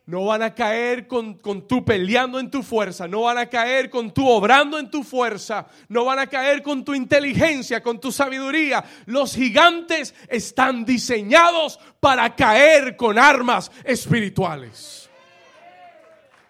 No 0.06 0.26
van 0.26 0.42
a 0.42 0.54
caer 0.54 1.08
con, 1.08 1.36
con 1.36 1.66
tú 1.66 1.86
peleando 1.86 2.38
en 2.38 2.52
tu 2.52 2.62
fuerza, 2.62 3.08
no 3.08 3.22
van 3.22 3.38
a 3.38 3.46
caer 3.46 3.90
con 3.90 4.14
tú 4.14 4.28
obrando 4.28 4.78
en 4.78 4.92
tu 4.92 5.02
fuerza, 5.02 5.68
no 5.88 6.04
van 6.04 6.20
a 6.20 6.28
caer 6.28 6.62
con 6.62 6.84
tu 6.84 6.94
inteligencia, 6.94 7.82
con 7.82 8.02
tu 8.02 8.12
sabiduría. 8.12 8.84
Los 9.06 9.34
gigantes 9.34 10.14
están 10.28 10.84
diseñados 10.84 11.80
para 12.02 12.36
caer 12.36 12.98
con 12.98 13.18
armas 13.18 13.72
espirituales. 13.86 15.10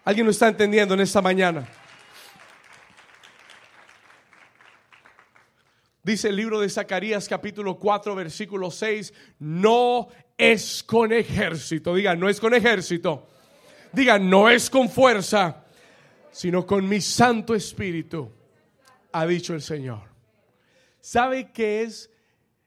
¿Alguien 0.04 0.26
lo 0.26 0.32
está 0.32 0.48
entendiendo 0.48 0.94
en 0.94 1.00
esta 1.00 1.22
mañana? 1.22 1.66
Dice 6.04 6.28
el 6.28 6.36
libro 6.36 6.60
de 6.60 6.68
Zacarías 6.68 7.28
capítulo 7.28 7.78
4 7.78 8.14
versículo 8.14 8.70
6, 8.70 9.12
no 9.40 10.06
es 10.38 10.84
con 10.84 11.12
ejército, 11.12 11.94
diga, 11.94 12.14
no 12.14 12.28
es 12.28 12.38
con 12.38 12.54
ejército 12.54 13.26
Diga, 13.94 14.18
no 14.18 14.50
es 14.50 14.68
con 14.68 14.88
fuerza, 14.88 15.64
sino 16.32 16.66
con 16.66 16.88
mi 16.88 17.00
Santo 17.00 17.54
Espíritu, 17.54 18.28
ha 19.12 19.24
dicho 19.24 19.54
el 19.54 19.62
Señor. 19.62 20.00
¿Sabe 21.00 21.52
qué 21.52 21.82
es? 21.82 22.10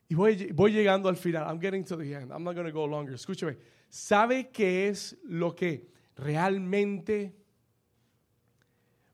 Y 0.08 0.16
voy, 0.16 0.72
llegando 0.72 1.10
al 1.10 1.18
final. 1.18 1.46
I'm 1.46 1.60
getting 1.60 1.84
to 1.84 1.98
the 1.98 2.14
end. 2.14 2.32
I'm 2.32 2.46
not 2.46 2.56
going 2.56 2.66
to 2.66 2.72
go 2.72 2.88
longer. 2.88 3.14
Escúcheme. 3.14 3.58
¿Sabe 3.90 4.52
qué 4.52 4.88
es 4.88 5.18
lo 5.26 5.54
que 5.54 5.90
realmente 6.16 7.36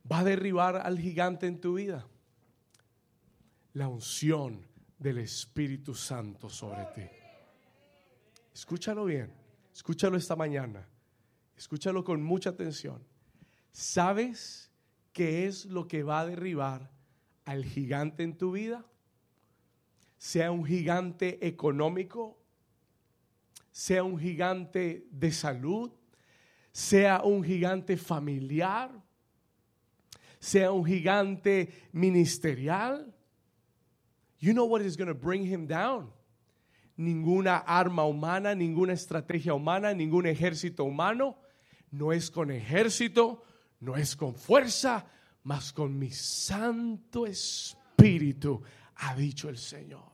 va 0.09 0.19
a 0.19 0.23
derribar 0.23 0.77
al 0.77 0.99
gigante 0.99 1.47
en 1.47 1.59
tu 1.59 1.75
vida? 1.75 2.05
La 3.73 3.87
unción 3.87 4.65
del 4.99 5.17
Espíritu 5.17 5.95
Santo 5.95 6.49
sobre 6.49 6.85
ti. 6.95 7.09
Escúchalo 8.53 9.05
bien. 9.05 9.33
Escúchalo 9.73 10.15
esta 10.15 10.35
mañana. 10.35 10.87
Escúchalo 11.57 12.03
con 12.03 12.21
mucha 12.21 12.51
atención. 12.51 13.03
¿Sabes 13.71 14.71
qué 15.11 15.47
es 15.47 15.65
lo 15.65 15.87
que 15.87 16.03
va 16.03 16.19
a 16.19 16.25
derribar 16.25 16.91
al 17.45 17.65
gigante 17.65 18.23
en 18.23 18.37
tu 18.37 18.51
vida? 18.51 18.85
Sea 20.19 20.51
un 20.51 20.63
gigante 20.63 21.45
económico, 21.45 22.37
sea 23.71 24.03
un 24.03 24.19
gigante 24.19 25.07
de 25.09 25.31
salud, 25.31 25.91
sea 26.71 27.23
un 27.23 27.43
gigante 27.43 27.97
familiar, 27.97 28.91
sea 30.39 30.71
un 30.71 30.85
gigante 30.85 31.89
ministerial. 31.91 33.12
You 34.43 34.53
know 34.53 34.65
what 34.65 34.81
is 34.81 34.97
going 34.97 35.07
to 35.07 35.13
bring 35.13 35.45
him 35.45 35.67
down? 35.67 36.09
Ninguna 36.99 37.63
arma 37.65 38.05
humana, 38.05 38.53
ninguna 38.53 38.91
estrategia 38.91 39.53
humana, 39.53 39.93
ningún 39.93 40.25
ejército 40.25 40.83
humano 40.83 41.37
no 41.93 42.11
es 42.11 42.29
con 42.29 42.51
ejército, 42.51 43.41
no 43.79 43.95
es 43.95 44.17
con 44.17 44.35
fuerza, 44.35 45.05
mas 45.45 45.71
con 45.71 45.97
mi 45.97 46.11
Santo 46.11 47.25
Espíritu, 47.25 48.61
ha 48.97 49.15
dicho 49.15 49.47
el 49.47 49.57
Señor. 49.57 50.11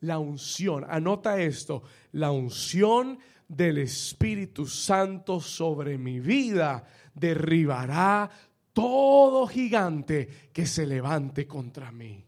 La 0.00 0.18
unción, 0.18 0.84
anota 0.88 1.40
esto, 1.40 1.84
la 2.14 2.32
unción 2.32 3.20
del 3.46 3.78
Espíritu 3.78 4.66
Santo 4.66 5.40
sobre 5.40 5.98
mi 5.98 6.18
vida 6.18 6.84
derribará 7.14 8.28
todo 8.72 9.46
gigante 9.46 10.50
que 10.52 10.66
se 10.66 10.84
levante 10.84 11.46
contra 11.46 11.92
mí. 11.92 12.24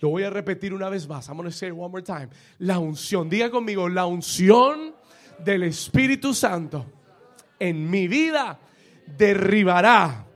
Lo 0.00 0.10
voy 0.10 0.24
a 0.24 0.30
repetir 0.30 0.74
una 0.74 0.88
vez 0.88 1.08
más. 1.08 1.28
I'm 1.28 1.36
going 1.36 1.48
to 1.48 1.56
say 1.56 1.68
it 1.68 1.74
one 1.74 1.90
more 1.90 2.02
time. 2.02 2.28
La 2.58 2.78
unción, 2.78 3.28
diga 3.28 3.50
conmigo, 3.50 3.88
la 3.88 4.06
unción 4.06 4.94
del 5.38 5.62
Espíritu 5.64 6.34
Santo 6.34 6.86
en 7.58 7.88
mi 7.90 8.06
vida 8.08 8.58
derribará 9.16 10.26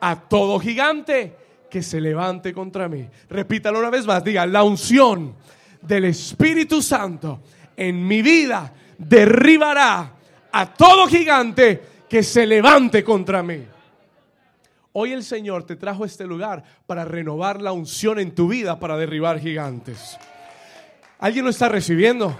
a 0.00 0.28
todo 0.28 0.60
gigante 0.60 1.34
que 1.68 1.82
se 1.82 2.00
levante 2.00 2.52
contra 2.52 2.88
mí. 2.88 3.08
Repítalo 3.28 3.78
una 3.78 3.90
vez 3.90 4.06
más, 4.06 4.22
diga, 4.22 4.46
la 4.46 4.62
unción 4.62 5.34
del 5.82 6.04
Espíritu 6.06 6.80
Santo 6.80 7.40
en 7.76 8.06
mi 8.06 8.22
vida 8.22 8.72
derribará 8.96 10.12
a 10.50 10.74
todo 10.74 11.06
gigante 11.06 11.82
que 12.08 12.22
se 12.22 12.46
levante 12.46 13.04
contra 13.04 13.42
mí. 13.42 13.64
Hoy 14.92 15.12
el 15.12 15.22
Señor 15.22 15.64
te 15.64 15.76
trajo 15.76 16.04
a 16.04 16.06
este 16.06 16.26
lugar 16.26 16.64
para 16.86 17.04
renovar 17.04 17.60
la 17.60 17.72
unción 17.72 18.18
en 18.18 18.34
tu 18.34 18.48
vida 18.48 18.78
para 18.78 18.96
derribar 18.96 19.38
gigantes. 19.38 20.18
¿Alguien 21.18 21.44
lo 21.44 21.50
está 21.50 21.68
recibiendo? 21.68 22.36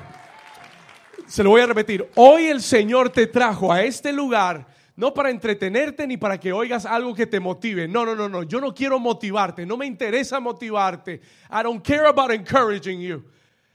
se 1.28 1.44
lo 1.44 1.50
voy 1.50 1.60
a 1.60 1.66
repetir, 1.66 2.08
hoy 2.14 2.46
el 2.46 2.62
Señor 2.62 3.10
te 3.10 3.26
trajo 3.26 3.70
a 3.70 3.82
este 3.82 4.12
lugar 4.12 4.66
no 4.96 5.14
para 5.14 5.30
entretenerte 5.30 6.06
ni 6.06 6.16
para 6.16 6.40
que 6.40 6.52
oigas 6.52 6.84
algo 6.84 7.14
que 7.14 7.24
te 7.24 7.38
motive. 7.38 7.86
No, 7.86 8.04
no, 8.04 8.16
no, 8.16 8.28
no. 8.28 8.42
Yo 8.42 8.60
no 8.60 8.74
quiero 8.74 8.98
motivarte. 8.98 9.64
No 9.64 9.76
me 9.76 9.86
interesa 9.86 10.40
motivarte. 10.40 11.20
I 11.52 11.62
don't 11.62 11.86
care 11.86 12.06
about 12.06 12.32
encouraging 12.32 13.00
you. 13.00 13.22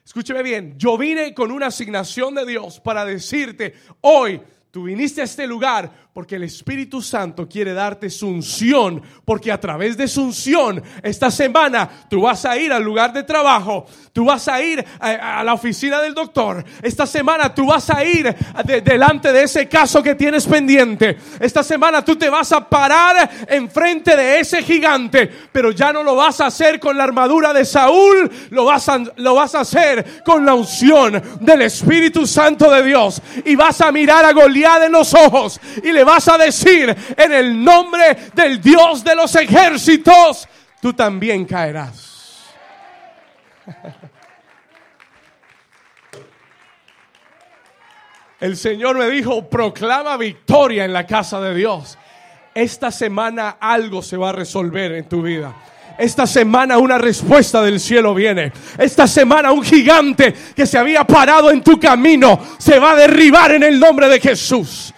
Escúcheme 0.05 0.43
bien. 0.43 0.77
Yo 0.77 0.97
vine 0.97 1.33
con 1.33 1.49
una 1.49 1.67
asignación 1.67 2.35
de 2.35 2.45
Dios 2.45 2.81
para 2.81 3.05
decirte 3.05 3.73
hoy. 4.01 4.41
Tú 4.69 4.83
viniste 4.83 5.21
a 5.21 5.23
este 5.23 5.47
lugar 5.47 6.02
porque 6.13 6.35
el 6.35 6.43
Espíritu 6.43 7.01
Santo 7.01 7.49
quiere 7.49 7.73
darte 7.73 8.07
su 8.07 8.27
unción, 8.27 9.01
porque 9.25 9.51
a 9.51 9.59
través 9.59 9.97
de 9.97 10.07
su 10.07 10.21
unción, 10.21 10.83
esta 11.01 11.31
semana 11.31 11.89
tú 12.07 12.21
vas 12.21 12.45
a 12.45 12.55
ir 12.55 12.71
al 12.71 12.83
lugar 12.83 13.11
de 13.11 13.23
trabajo, 13.23 13.87
tú 14.13 14.25
vas 14.25 14.47
a 14.47 14.61
ir 14.61 14.85
a, 14.99 15.43
la 15.43 15.53
oficina 15.53 15.99
del 16.01 16.13
doctor, 16.13 16.63
esta 16.83 17.07
semana 17.07 17.51
tú 17.55 17.65
vas 17.65 17.89
a 17.89 18.05
ir 18.05 18.31
delante 18.83 19.33
de 19.33 19.41
ese 19.41 19.67
caso 19.67 20.03
que 20.03 20.13
tienes 20.13 20.45
pendiente, 20.45 21.17
esta 21.39 21.63
semana 21.63 22.05
tú 22.05 22.15
te 22.15 22.29
vas 22.29 22.51
a 22.51 22.69
parar 22.69 23.47
enfrente 23.47 24.15
de 24.15 24.39
ese 24.39 24.61
gigante, 24.61 25.27
pero 25.51 25.71
ya 25.71 25.91
no 25.91 26.03
lo 26.03 26.15
vas 26.15 26.39
a 26.41 26.45
hacer 26.45 26.79
con 26.79 26.95
la 26.95 27.05
armadura 27.05 27.53
de 27.53 27.65
Saúl, 27.65 28.31
lo 28.51 28.65
vas 28.65 28.87
a, 28.87 28.99
lo 29.15 29.33
vas 29.33 29.55
a 29.55 29.61
hacer 29.61 30.21
con 30.23 30.45
la 30.45 30.53
unción 30.53 31.19
del 31.39 31.63
Espíritu 31.63 32.27
Santo 32.27 32.69
de 32.69 32.83
Dios 32.83 33.19
y 33.45 33.55
vas 33.55 33.81
a 33.81 33.91
mirar 33.91 34.23
a 34.25 34.31
Goliat 34.31 34.83
en 34.83 34.91
los 34.91 35.11
ojos 35.15 35.59
y 35.83 35.91
le 35.91 36.02
vas 36.03 36.27
a 36.27 36.37
decir 36.37 36.95
en 37.17 37.31
el 37.31 37.63
nombre 37.63 38.31
del 38.33 38.61
Dios 38.61 39.03
de 39.03 39.15
los 39.15 39.35
ejércitos, 39.35 40.47
tú 40.81 40.93
también 40.93 41.45
caerás. 41.45 42.53
El 48.43 48.57
Señor 48.57 48.97
me 48.97 49.09
dijo, 49.09 49.47
proclama 49.49 50.17
victoria 50.17 50.83
en 50.83 50.91
la 50.91 51.07
casa 51.07 51.39
de 51.39 51.55
Dios. 51.55 51.97
Esta 52.53 52.91
semana 52.91 53.55
algo 53.57 54.01
se 54.01 54.17
va 54.17 54.31
a 54.31 54.33
resolver 54.33 54.91
en 54.91 55.07
tu 55.07 55.21
vida. 55.21 55.55
Esta 55.97 56.27
semana 56.27 56.77
una 56.77 56.97
respuesta 56.97 57.61
del 57.61 57.79
cielo 57.79 58.13
viene. 58.13 58.51
Esta 58.77 59.07
semana 59.07 59.53
un 59.53 59.63
gigante 59.63 60.33
que 60.53 60.65
se 60.65 60.77
había 60.77 61.05
parado 61.05 61.51
en 61.51 61.63
tu 61.63 61.79
camino 61.79 62.37
se 62.57 62.79
va 62.79 62.91
a 62.91 62.95
derribar 62.95 63.53
en 63.53 63.63
el 63.63 63.79
nombre 63.79 64.09
de 64.09 64.19
Jesús. 64.19 64.93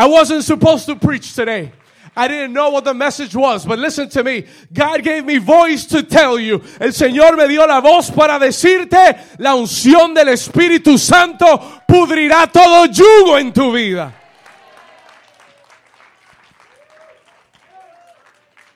I 0.00 0.06
wasn't 0.06 0.44
supposed 0.44 0.86
to 0.86 0.96
preach 0.96 1.34
today. 1.34 1.72
I 2.16 2.26
didn't 2.26 2.54
know 2.54 2.70
what 2.70 2.84
the 2.84 2.94
message 2.94 3.36
was, 3.36 3.66
but 3.66 3.78
listen 3.78 4.08
to 4.08 4.24
me. 4.24 4.46
God 4.72 5.02
gave 5.02 5.26
me 5.26 5.36
voice 5.36 5.84
to 5.88 6.02
tell 6.02 6.38
you. 6.38 6.62
El 6.80 6.92
Señor 6.92 7.36
me 7.36 7.46
dio 7.46 7.66
la 7.66 7.82
voz 7.82 8.10
para 8.10 8.38
decirte, 8.38 9.18
la 9.38 9.54
unción 9.54 10.14
del 10.14 10.28
Espíritu 10.28 10.96
Santo 10.96 11.82
pudrirá 11.86 12.50
todo 12.50 12.86
yugo 12.86 13.38
en 13.38 13.52
tu 13.52 13.74
vida. 13.74 14.14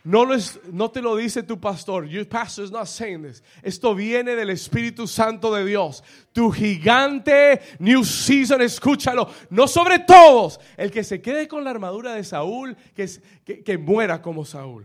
No, 0.07 0.27
no 0.71 0.91
te 0.91 1.01
lo 1.01 1.17
dice 1.17 1.43
tu 1.45 1.59
pastor. 1.59 2.05
Your 2.07 2.29
pastor 2.29 2.63
is 2.65 2.71
not 2.71 2.87
saying 2.89 3.23
this. 3.23 3.43
Esto 3.63 3.95
viene 3.95 4.37
del 4.37 4.51
Espíritu 4.51 5.07
Santo 5.07 5.55
de 5.55 5.65
Dios. 5.65 6.05
Tu 6.35 6.51
gigante 6.53 7.61
New 7.79 8.05
Season, 8.05 8.61
escúchalo. 8.61 9.31
No 9.49 9.67
sobre 9.67 10.01
todos. 10.01 10.61
El 10.77 10.91
que 10.91 11.05
se 11.05 11.23
quede 11.23 11.49
con 11.49 11.65
la 11.65 11.71
armadura 11.71 12.13
de 12.13 12.23
Saúl, 12.23 12.77
que, 12.95 13.05
es- 13.05 13.23
que, 13.47 13.65
que 13.65 13.79
muera 13.79 14.21
como 14.21 14.45
Saúl. 14.45 14.85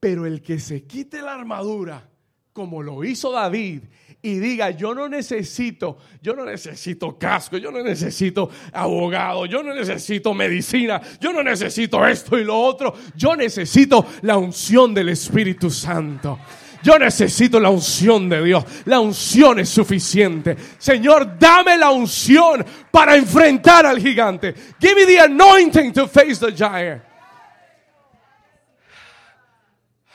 Pero 0.00 0.26
el 0.26 0.42
que 0.42 0.58
se 0.58 0.84
quite 0.84 1.22
la 1.22 1.34
armadura, 1.34 2.08
como 2.52 2.82
lo 2.82 3.04
hizo 3.04 3.30
David, 3.30 3.84
y 4.22 4.38
diga, 4.38 4.70
yo 4.70 4.94
no 4.94 5.08
necesito, 5.08 5.96
yo 6.20 6.34
no 6.34 6.44
necesito 6.44 7.18
casco, 7.18 7.56
yo 7.56 7.70
no 7.70 7.82
necesito 7.82 8.50
abogado, 8.72 9.46
yo 9.46 9.62
no 9.62 9.74
necesito 9.74 10.34
medicina, 10.34 11.00
yo 11.18 11.32
no 11.32 11.42
necesito 11.42 12.06
esto 12.06 12.38
y 12.38 12.44
lo 12.44 12.58
otro, 12.58 12.94
yo 13.14 13.34
necesito 13.34 14.06
la 14.22 14.36
unción 14.36 14.92
del 14.92 15.08
Espíritu 15.10 15.70
Santo. 15.70 16.38
Yo 16.82 16.98
necesito 16.98 17.60
la 17.60 17.68
unción 17.68 18.28
de 18.30 18.42
Dios. 18.42 18.64
La 18.86 19.00
unción 19.00 19.58
es 19.58 19.68
suficiente. 19.68 20.56
Señor, 20.78 21.38
dame 21.38 21.76
la 21.76 21.90
unción 21.90 22.64
para 22.90 23.16
enfrentar 23.16 23.84
al 23.84 23.98
gigante. 24.00 24.54
Give 24.80 24.94
me 24.94 25.04
the 25.04 25.20
anointing 25.20 25.92
to 25.92 26.08
face 26.08 26.40
the 26.40 26.52
giant. 26.52 27.02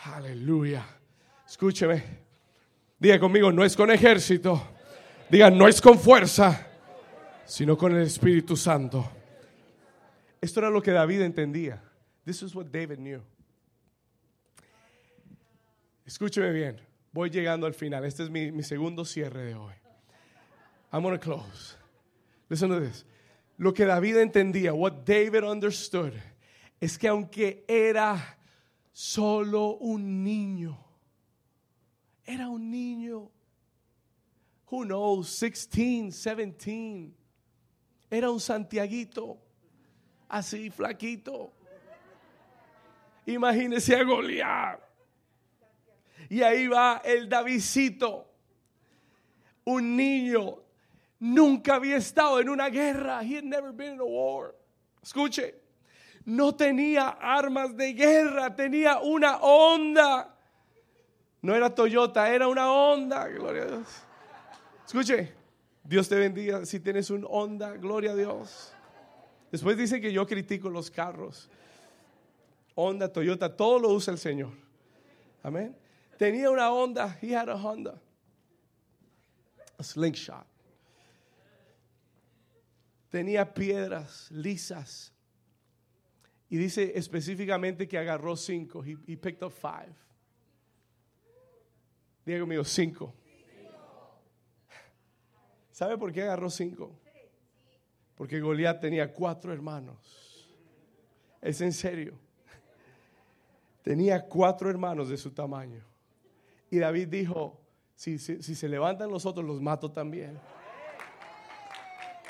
Aleluya. 0.06 0.84
Escúcheme. 1.48 2.25
Diga 3.06 3.20
conmigo, 3.20 3.52
no 3.52 3.64
es 3.64 3.76
con 3.76 3.92
ejército. 3.92 4.60
Diga, 5.30 5.52
no 5.52 5.68
es 5.68 5.80
con 5.80 6.00
fuerza, 6.00 6.66
sino 7.46 7.78
con 7.78 7.96
el 7.96 8.02
Espíritu 8.02 8.58
Santo. 8.58 9.08
Esto 10.42 10.60
era 10.60 10.72
lo 10.72 10.82
que 10.82 10.90
David 10.90 11.22
entendía. 11.22 11.84
This 12.26 12.42
is 12.42 12.56
what 12.56 12.66
David 12.66 12.98
knew. 12.98 13.22
Escúcheme 16.04 16.52
bien. 16.52 16.82
Voy 17.12 17.30
llegando 17.30 17.68
al 17.68 17.76
final. 17.76 18.04
Este 18.06 18.24
es 18.24 18.32
mi, 18.32 18.64
segundo 18.64 19.06
cierre 19.06 19.44
de 19.44 19.54
hoy. 19.54 19.76
I'm 20.92 21.04
going 21.04 21.14
to 21.14 21.24
close. 21.24 21.78
Listen 22.50 22.70
to 22.70 22.80
this. 22.80 23.06
Lo 23.60 23.72
que 23.72 23.86
David 23.86 24.18
entendía, 24.18 24.74
what 24.74 25.06
David 25.06 25.44
understood, 25.44 26.14
es 26.82 26.98
que 26.98 27.08
aunque 27.08 27.66
era 27.68 28.36
solo 28.92 29.78
un 29.78 30.24
niño, 30.24 30.85
era 32.26 32.50
un 32.50 32.72
niño, 32.72 33.30
who 34.70 34.84
knows, 34.84 35.40
16, 35.40 36.12
17, 36.12 37.14
era 38.10 38.32
un 38.32 38.40
santiaguito, 38.40 39.38
así 40.30 40.70
flaquito. 40.70 41.52
Imagínese 43.28 43.96
a 43.96 44.04
Goliat. 44.04 44.80
Y 46.30 46.42
ahí 46.42 46.68
va 46.68 47.02
el 47.04 47.30
Davidcito, 47.30 48.28
un 49.66 49.96
niño, 49.96 50.58
nunca 51.20 51.76
había 51.76 51.98
estado 51.98 52.40
en 52.40 52.50
una 52.50 52.70
guerra. 52.70 53.24
He 53.24 53.36
had 53.36 53.44
never 53.44 53.72
been 53.72 53.94
in 53.94 54.00
a 54.00 54.06
war. 54.06 54.56
Escuche, 55.04 55.54
no 56.26 56.56
tenía 56.56 57.10
armas 57.22 57.76
de 57.76 57.94
guerra, 57.94 58.56
tenía 58.56 59.00
una 59.00 59.38
onda. 59.38 60.35
No 61.46 61.54
era 61.54 61.70
Toyota, 61.70 62.34
era 62.34 62.48
una 62.48 62.72
onda. 62.72 63.28
Gloria 63.28 63.62
a 63.62 63.66
Dios. 63.68 63.88
Escuche, 64.84 65.32
Dios 65.84 66.10
te 66.10 66.16
bendiga 66.16 66.66
si 66.66 66.80
tienes 66.80 67.12
un 67.12 67.24
onda, 67.30 67.78
gloria 67.78 68.14
a 68.14 68.16
Dios. 68.16 68.74
Después 69.52 69.78
dice 69.78 70.02
que 70.02 70.12
yo 70.12 70.26
critico 70.26 70.72
los 70.72 70.90
carros. 70.90 71.48
Honda, 72.74 73.14
Toyota, 73.14 73.56
todo 73.56 73.78
lo 73.78 73.90
usa 73.90 74.12
el 74.12 74.18
Señor. 74.18 74.54
Amén. 75.44 75.78
Tenía 76.18 76.50
una 76.50 76.72
Honda, 76.72 77.16
he 77.22 77.36
had 77.36 77.48
a 77.48 77.56
Honda. 77.56 78.02
A 79.78 79.84
slingshot. 79.84 80.48
Tenía 83.12 83.54
piedras 83.54 84.32
lisas. 84.32 85.14
Y 86.50 86.58
dice 86.58 86.94
específicamente 86.96 87.88
que 87.88 88.00
agarró 88.00 88.36
cinco. 88.36 88.84
He, 88.84 88.98
he 89.06 89.16
picked 89.16 89.44
up 89.44 89.54
five. 89.54 90.05
Diga 92.26 92.40
conmigo, 92.40 92.64
cinco. 92.64 93.14
¿Sabe 95.72 95.98
por 95.98 96.12
qué 96.12 96.24
agarró 96.24 96.50
cinco? 96.50 96.92
Porque 98.16 98.40
Goliat 98.40 98.80
tenía 98.80 99.12
cuatro 99.14 99.52
hermanos. 99.54 100.48
Es 101.42 101.62
en 101.62 101.74
serio. 101.74 102.18
Tenía 103.84 104.24
cuatro 104.26 104.70
hermanos 104.70 105.10
de 105.10 105.18
su 105.18 105.32
tamaño. 105.32 105.84
Y 106.72 106.80
David 106.80 107.08
dijo, 107.10 107.62
si, 107.96 108.18
si- 108.18 108.42
se 108.42 108.68
levantan 108.70 109.12
los 109.12 109.26
otros, 109.26 109.46
los 109.46 109.62
mato 109.62 109.92
también. 109.92 110.40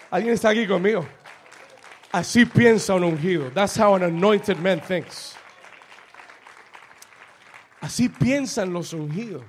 ¿Alguien 0.10 0.34
está 0.34 0.50
aquí 0.50 0.68
conmigo? 0.68 1.06
Así 2.12 2.46
piensa 2.46 2.96
un 2.96 3.04
ungido. 3.06 3.50
That's 3.52 3.78
how 3.80 3.96
an 3.96 4.04
anointed 4.04 4.58
man 4.58 4.82
thinks. 4.82 5.36
Así 7.80 8.10
piensan 8.10 8.74
los 8.74 8.92
ungidos. 8.94 9.44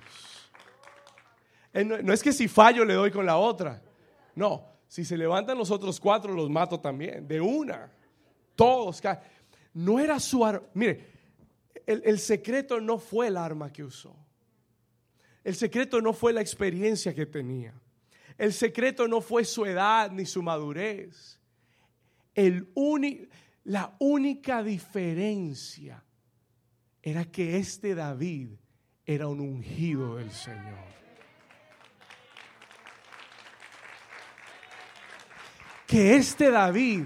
Eh, 1.76 1.84
No, 1.84 2.12
es 2.12 2.22
que 2.22 2.32
si 2.32 2.48
fallo 2.48 2.84
le 2.84 2.94
doy 2.94 3.10
con 3.10 3.26
la 3.26 3.36
otra. 3.36 3.82
No, 4.34 4.66
si 4.88 5.04
se 5.04 5.16
levantan 5.16 5.58
los 5.58 5.70
otros 5.70 6.00
cuatro, 6.00 6.32
los 6.32 6.48
mato 6.48 6.80
también. 6.80 7.28
De 7.28 7.40
una. 7.40 7.92
Todos. 8.54 9.02
No 9.74 10.00
era 10.00 10.18
su 10.18 10.44
arma. 10.44 10.66
Mire, 10.74 11.06
el, 11.86 12.02
el 12.04 12.18
secreto 12.18 12.80
no 12.80 12.98
fue 12.98 13.28
el 13.28 13.36
arma 13.36 13.72
que 13.72 13.84
usó. 13.84 14.16
El 15.44 15.54
secreto 15.54 16.00
no 16.00 16.12
fue 16.12 16.32
la 16.32 16.40
experiencia 16.40 17.14
que 17.14 17.26
tenía. 17.26 17.74
El 18.38 18.52
secreto 18.52 19.06
no 19.06 19.20
fue 19.20 19.44
su 19.44 19.64
edad 19.64 20.10
ni 20.10 20.26
su 20.26 20.42
madurez. 20.42 21.38
El 22.34 22.68
la 23.64 23.96
única 23.98 24.62
diferencia 24.62 26.04
era 27.02 27.24
que 27.24 27.56
este 27.56 27.94
David 27.94 28.50
era 29.04 29.28
un 29.28 29.40
ungido 29.40 30.16
del 30.16 30.30
Señor. 30.30 30.96
Que 35.86 36.16
este 36.16 36.50
David 36.50 37.04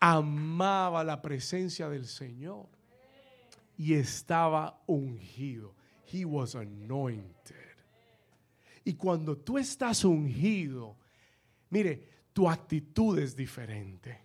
amaba 0.00 1.04
la 1.04 1.20
presencia 1.22 1.88
del 1.88 2.06
Señor 2.06 2.66
y 3.76 3.94
estaba 3.94 4.82
ungido. 4.86 5.74
He 6.12 6.24
was 6.24 6.54
anointed. 6.54 7.56
Y 8.84 8.94
cuando 8.94 9.36
tú 9.36 9.58
estás 9.58 10.04
ungido, 10.04 10.96
mire, 11.68 12.08
tu 12.32 12.48
actitud 12.48 13.18
es 13.18 13.36
diferente. 13.36 14.18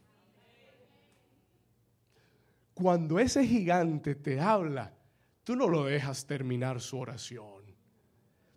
Cuando 2.73 3.19
ese 3.19 3.45
gigante 3.45 4.15
te 4.15 4.39
habla, 4.39 4.93
tú 5.43 5.55
no 5.55 5.69
lo 5.69 5.85
dejas 5.85 6.25
terminar 6.25 6.81
su 6.81 6.97
oración. 6.97 7.63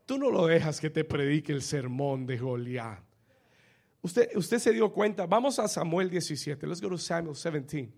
Tú 0.06 0.18
no 0.18 0.30
lo 0.30 0.46
dejas 0.46 0.80
que 0.80 0.90
te 0.90 1.04
predique 1.04 1.52
el 1.52 1.62
sermón 1.62 2.26
de 2.26 2.38
Goliat. 2.38 3.07
Usted, 4.02 4.30
usted 4.36 4.58
se 4.58 4.72
dio 4.72 4.92
cuenta, 4.92 5.26
vamos 5.26 5.58
a 5.58 5.66
Samuel 5.66 6.08
17, 6.08 6.66
let's 6.66 6.80
go 6.80 6.88
to 6.88 6.98
Samuel 6.98 7.34
17. 7.34 7.92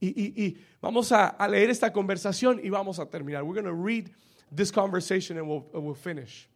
Y, 0.00 0.08
y- 0.08 0.32
y 0.46 0.56
vamos 0.80 1.12
a, 1.12 1.28
a 1.28 1.48
leer 1.48 1.70
esta 1.70 1.92
conversación 1.92 2.60
y 2.62 2.70
vamos 2.70 2.98
a 2.98 3.06
terminar. 3.06 3.42
We're 3.44 3.60
going 3.60 3.64
to 3.64 3.72
read 3.74 4.10
this 4.54 4.72
conversation 4.72 5.38
and 5.38 5.48
we'll, 5.48 5.64
we'll 5.72 5.94
finish. 5.94 6.48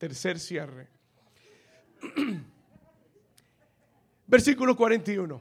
Tercer 0.00 0.38
cierre. 0.38 0.88
Versículo 4.26 4.76
41. 4.76 5.40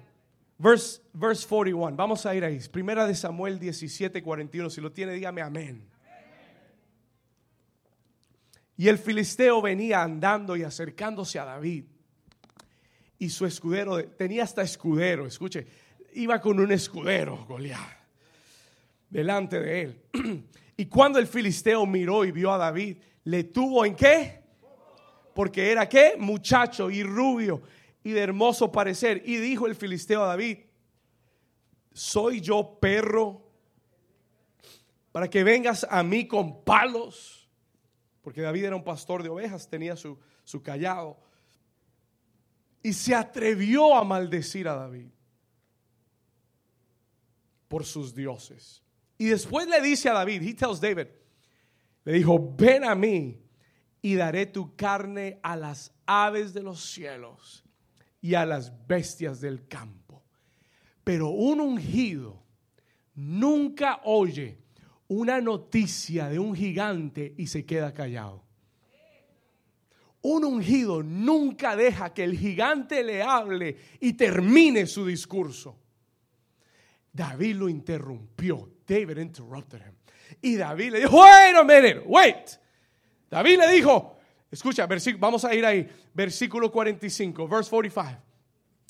Verse, 0.60 1.02
verse 1.14 1.46
41. 1.46 1.96
Vamos 1.96 2.26
a 2.26 2.34
ir 2.36 2.44
ahí. 2.44 2.60
Primera 2.72 3.06
de 3.06 3.14
Samuel 3.16 3.60
17, 3.60 4.24
41. 4.24 4.70
Si 4.70 4.82
lo 4.82 4.92
tiene, 4.92 5.14
dígame 5.14 5.42
amén. 5.42 5.84
Y 8.78 8.88
el 8.88 8.98
filisteo 8.98 9.62
venía 9.62 10.04
andando 10.04 10.56
y 10.56 10.64
acercándose 10.64 11.40
a 11.40 11.46
David. 11.46 11.86
Y 13.20 13.30
su 13.30 13.46
escudero, 13.46 13.98
de- 13.98 14.04
tenía 14.04 14.44
hasta 14.44 14.62
escudero, 14.62 15.26
escuche, 15.26 15.66
iba 16.14 16.40
con 16.40 16.60
un 16.60 16.72
escudero, 16.72 17.46
Goliat, 17.46 17.80
delante 19.10 19.60
de 19.60 19.82
él. 19.82 20.02
Y 20.80 20.86
cuando 20.86 21.18
el 21.18 21.26
filisteo 21.26 21.88
miró 21.88 22.24
y 22.24 22.32
vio 22.32 22.54
a 22.54 22.58
David, 22.60 22.98
le 23.24 23.46
tuvo 23.46 23.84
en 23.84 23.96
qué? 23.96 24.44
Porque 25.34 25.72
era 25.72 25.90
qué? 25.90 26.14
Muchacho 26.20 26.92
y 26.92 27.02
rubio 27.02 27.64
y 28.04 28.12
de 28.12 28.22
hermoso 28.22 28.72
parecer. 28.72 29.24
Y 29.26 29.38
dijo 29.38 29.66
el 29.66 29.74
filisteo 29.74 30.24
a 30.24 30.28
David, 30.28 30.60
¿soy 31.94 32.42
yo 32.42 32.78
perro 32.80 33.42
para 35.12 35.28
que 35.28 35.44
vengas 35.44 35.84
a 35.90 36.04
mí 36.04 36.28
con 36.28 36.64
palos? 36.64 37.50
Porque 38.22 38.42
David 38.42 38.66
era 38.66 38.76
un 38.76 38.84
pastor 38.84 39.24
de 39.24 39.30
ovejas, 39.30 39.68
tenía 39.68 39.96
su, 39.96 40.20
su 40.44 40.62
callado. 40.62 41.18
Y 42.84 42.94
se 42.94 43.14
atrevió 43.14 43.96
a 43.96 44.04
maldecir 44.04 44.68
a 44.68 44.76
David. 44.76 45.08
por 47.68 47.86
sus 47.86 48.14
dioses. 48.16 48.82
Y 49.18 49.26
después 49.26 49.68
le 49.68 49.82
dice 49.82 50.10
a 50.10 50.14
David, 50.14 50.42
he 50.44 50.54
tells 50.54 50.80
David, 50.80 51.08
le 52.06 52.14
dijo, 52.14 52.56
ven 52.56 52.84
a 52.84 52.96
mí 52.96 53.42
y 54.02 54.16
daré 54.16 54.46
tu 54.46 54.76
carne 54.76 55.40
a 55.44 55.56
las 55.56 55.92
aves 56.06 56.54
de 56.54 56.64
los 56.64 56.82
cielos 56.82 57.66
y 58.22 58.36
a 58.36 58.46
las 58.46 58.72
bestias 58.88 59.42
del 59.42 59.68
campo. 59.68 60.24
Pero 61.04 61.30
un 61.30 61.60
ungido 61.60 62.44
nunca 63.16 64.02
oye 64.04 64.60
una 65.08 65.42
noticia 65.42 66.30
de 66.30 66.40
un 66.40 66.56
gigante 66.56 67.34
y 67.38 67.48
se 67.48 67.66
queda 67.66 67.94
callado. 67.94 68.47
Un 70.30 70.44
ungido 70.44 71.02
nunca 71.02 71.78
deja 71.78 72.14
que 72.14 72.26
el 72.26 72.38
gigante 72.38 73.02
le 73.02 73.24
hable 73.24 73.78
y 74.02 74.12
termine 74.12 74.86
su 74.86 75.06
discurso. 75.06 75.78
David 77.14 77.56
lo 77.56 77.70
interrumpió. 77.70 78.70
David 78.86 79.20
interrupted 79.20 79.80
him. 79.80 79.94
Y 80.42 80.58
David 80.58 80.92
le 80.92 81.00
dijo, 81.00 81.18
wait 81.18 81.56
a 81.56 81.64
minute, 81.64 82.04
wait. 82.06 82.60
David 83.32 83.58
le 83.58 83.72
dijo, 83.72 84.18
escucha, 84.52 84.86
vamos 85.18 85.46
a 85.46 85.56
ir 85.56 85.66
ahí, 85.66 85.90
versículo 86.14 86.70
45, 86.74 87.48
verse 87.48 87.70
45. 87.70 88.22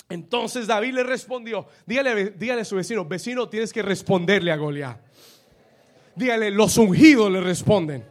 Entonces 0.08 0.66
David 0.66 0.92
le 0.94 1.04
respondió, 1.04 1.68
dígale, 1.86 2.30
dígale 2.30 2.62
a 2.62 2.64
su 2.64 2.74
vecino, 2.74 3.04
vecino, 3.04 3.48
tienes 3.48 3.72
que 3.72 3.82
responderle 3.82 4.50
a 4.50 4.56
Goliat. 4.56 5.00
Dígale, 6.16 6.50
los 6.50 6.76
ungidos 6.78 7.30
le 7.30 7.40
responden. 7.40 8.04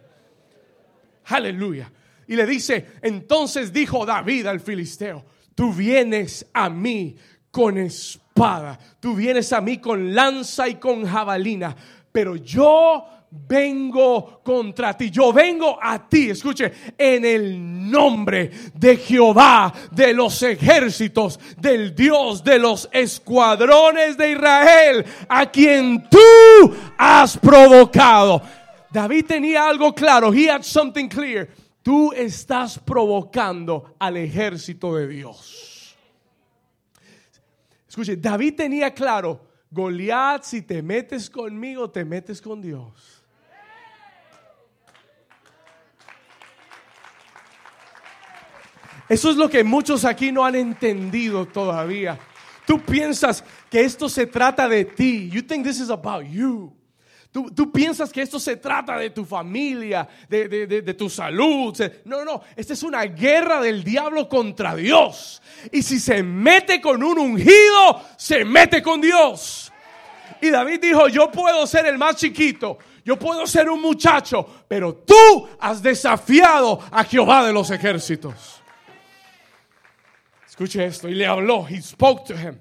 Aleluya. 1.25 1.91
Y 2.27 2.35
le 2.35 2.45
dice, 2.45 2.85
entonces 3.01 3.71
dijo 3.71 4.05
David 4.05 4.47
al 4.47 4.59
filisteo, 4.59 5.23
tú 5.55 5.73
vienes 5.73 6.45
a 6.53 6.69
mí 6.69 7.15
con 7.49 7.77
espada, 7.77 8.77
tú 8.99 9.15
vienes 9.15 9.53
a 9.53 9.61
mí 9.61 9.77
con 9.77 10.13
lanza 10.13 10.67
y 10.67 10.75
con 10.75 11.05
jabalina, 11.05 11.75
pero 12.11 12.35
yo 12.35 13.05
vengo 13.29 14.41
contra 14.43 14.95
ti. 14.95 15.09
Yo 15.09 15.33
vengo 15.33 15.77
a 15.81 16.07
ti, 16.07 16.29
escuche, 16.29 16.71
en 16.97 17.25
el 17.25 17.89
nombre 17.89 18.51
de 18.73 18.97
Jehová, 18.97 19.73
de 19.91 20.13
los 20.13 20.41
ejércitos, 20.43 21.39
del 21.57 21.93
Dios 21.93 22.43
de 22.43 22.59
los 22.59 22.89
escuadrones 22.91 24.17
de 24.17 24.31
Israel, 24.31 25.05
a 25.27 25.49
quien 25.49 26.07
tú 26.09 26.75
has 26.97 27.37
provocado. 27.37 28.41
David 28.91 29.25
tenía 29.25 29.67
algo 29.67 29.93
claro. 29.93 30.31
He 30.33 30.49
had 30.49 30.63
something 30.63 31.07
clear. 31.07 31.49
Tú 31.87 32.11
estás 32.11 32.77
provocando 32.77 33.95
al 33.97 34.17
ejército 34.17 34.93
de 34.97 35.07
Dios. 35.07 35.95
Escuche, 37.87 38.17
David 38.17 38.55
tenía 38.57 38.93
claro, 38.93 39.39
Goliat, 39.71 40.43
si 40.43 40.63
te 40.63 40.81
metes 40.81 41.29
conmigo, 41.29 41.89
te 41.89 42.03
metes 42.03 42.41
con 42.41 42.61
Dios. 42.61 43.23
Eso 49.07 49.29
es 49.29 49.37
lo 49.37 49.49
que 49.49 49.63
muchos 49.63 50.03
aquí 50.03 50.33
no 50.33 50.43
han 50.43 50.55
entendido 50.55 51.45
todavía. 51.45 52.19
Tú 52.65 52.81
piensas 52.81 53.45
que 53.69 53.79
esto 53.79 54.09
se 54.09 54.27
trata 54.27 54.67
de 54.67 54.83
ti. 54.83 55.29
You 55.29 55.41
think 55.41 55.63
this 55.63 55.79
is 55.79 55.89
about 55.89 56.25
you. 56.25 56.76
Tú, 57.53 57.71
piensas 57.71 58.11
que 58.11 58.23
esto 58.23 58.39
se 58.39 58.55
trata 58.55 58.97
de 58.97 59.11
tu 59.11 59.23
familia, 59.23 60.07
de, 60.27 60.95
tu 60.97 61.07
salud. 61.07 61.77
No, 62.05 62.25
no, 62.25 62.41
esta 62.55 62.73
es 62.73 62.81
una 62.81 63.03
guerra 63.03 63.61
del 63.61 63.83
diablo 63.83 64.27
contra 64.27 64.75
Dios. 64.75 65.41
Y 65.71 65.83
si 65.83 65.99
se 65.99 66.23
mete 66.23 66.81
con 66.81 67.03
un 67.03 67.19
ungido, 67.19 68.01
se 68.17 68.43
mete 68.43 68.81
con 68.81 68.99
Dios. 69.01 69.71
Y 70.41 70.49
David 70.49 70.79
dijo, 70.81 71.07
yo 71.09 71.29
puedo 71.29 71.67
ser 71.67 71.85
el 71.85 71.97
más 71.99 72.15
chiquito, 72.15 72.79
yo 73.05 73.19
puedo 73.19 73.45
ser 73.45 73.69
un 73.69 73.81
muchacho, 73.81 74.65
pero 74.67 74.95
tú 74.95 75.47
has 75.59 75.83
desafiado 75.83 76.79
a 76.91 77.03
Jehová 77.03 77.45
de 77.45 77.53
los 77.53 77.69
ejércitos. 77.69 78.63
Escuche 80.47 80.83
esto. 80.83 81.07
Y 81.07 81.13
le 81.13 81.27
habló. 81.27 81.67
He 81.69 81.79
spoke 81.79 82.25
to 82.25 82.33
him. 82.33 82.57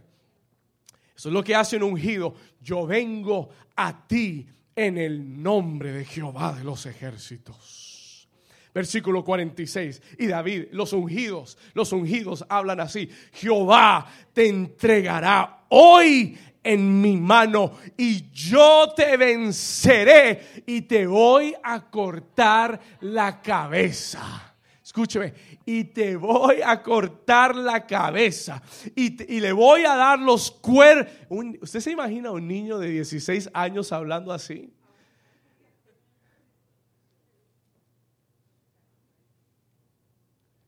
Eso 1.17 1.29
es 1.31 1.33
lo 1.33 1.43
que 1.43 1.55
hace 1.55 1.79
un 1.79 1.85
ungido. 1.85 2.35
Yo 2.61 2.87
vengo 2.87 3.49
a 3.75 4.07
ti 4.07 4.47
en 4.77 4.99
el 4.99 5.43
nombre 5.43 5.91
de 5.91 6.05
Jehová 6.05 6.53
de 6.53 6.63
los 6.63 6.85
ejércitos. 6.87 8.29
Versículo 8.75 9.25
46. 9.25 10.03
Y 10.19 10.27
David, 10.27 10.67
los 10.73 10.93
ungidos, 10.93 11.57
los 11.73 11.93
ungidos 11.93 12.45
hablan 12.49 12.81
así. 12.81 13.09
Jehová 13.33 14.07
te 14.35 14.49
entregará 14.49 15.65
hoy 15.71 16.37
en 16.63 17.01
mi 17.01 17.17
mano 17.17 17.73
y 17.97 18.31
yo 18.33 18.93
te 18.95 19.17
venceré 19.17 20.65
y 20.67 20.83
te 20.83 21.07
voy 21.07 21.55
a 21.63 21.89
cortar 21.89 22.79
la 23.01 23.41
cabeza. 23.41 24.56
Escúcheme, 24.97 25.35
y 25.67 25.85
te 25.85 26.17
voy 26.17 26.63
a 26.65 26.83
cortar 26.83 27.55
la 27.55 27.87
cabeza 27.87 28.63
y, 28.95 29.11
le 29.41 29.53
voy 29.53 29.85
a 29.85 29.95
dar 29.95 30.19
los 30.19 30.51
cuernos. 30.51 31.13
¿Usted 31.61 31.81
se 31.81 31.91
imagina 31.91 32.31
un 32.31 32.49
niño 32.49 32.79
de 32.79 32.89
16 32.89 33.51
años 33.53 33.93
hablando 33.93 34.33
así? 34.33 34.73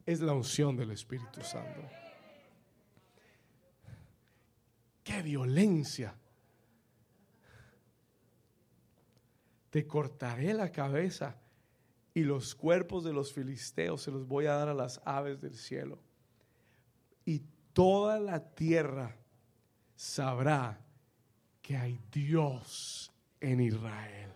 Es 0.05 0.21
la 0.21 0.35
unción 0.35 0.77
del 0.77 0.91
Espíritu 0.91 1.41
Santo. 1.41 1.81
¡Qué 5.03 5.23
violencia! 5.23 6.15
Te 9.71 9.87
cortaré 9.87 10.53
la 10.53 10.71
cabeza 10.71 11.35
y 12.19 12.25
los 12.25 12.57
cuerpos 12.57 13.05
de 13.05 13.13
los 13.13 13.33
filisteos 13.33 14.03
se 14.03 14.11
los 14.11 14.27
voy 14.27 14.47
a 14.47 14.55
dar 14.55 14.69
a 14.69 14.75
las 14.75 15.01
aves 15.05 15.41
del 15.41 15.57
cielo. 15.57 16.01
Y 17.25 17.43
toda 17.73 18.19
la 18.19 18.41
tierra 18.41 19.17
sabrá 19.95 20.85
que 21.63 21.77
hay 21.77 22.01
Dios 22.11 23.13
en 23.41 23.61
Israel. 23.61 24.33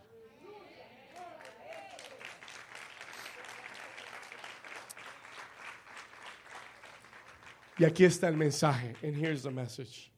Y 7.78 7.84
aquí 7.84 8.04
está 8.04 8.28
el 8.28 8.36
mensaje. 8.36 8.94
And 9.02 9.16
here's 9.16 9.42
the 9.42 9.50
message. 9.50 10.12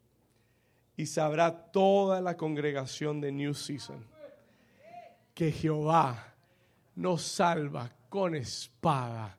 Y 0.98 1.06
sabrá 1.06 1.50
toda 1.72 2.20
la 2.20 2.36
congregación 2.36 3.22
de 3.22 3.32
New 3.32 3.54
Season 3.54 4.04
que 5.32 5.50
Jehová 5.50 6.33
no 6.96 7.18
salva 7.18 7.90
con 8.08 8.34
espada 8.34 9.36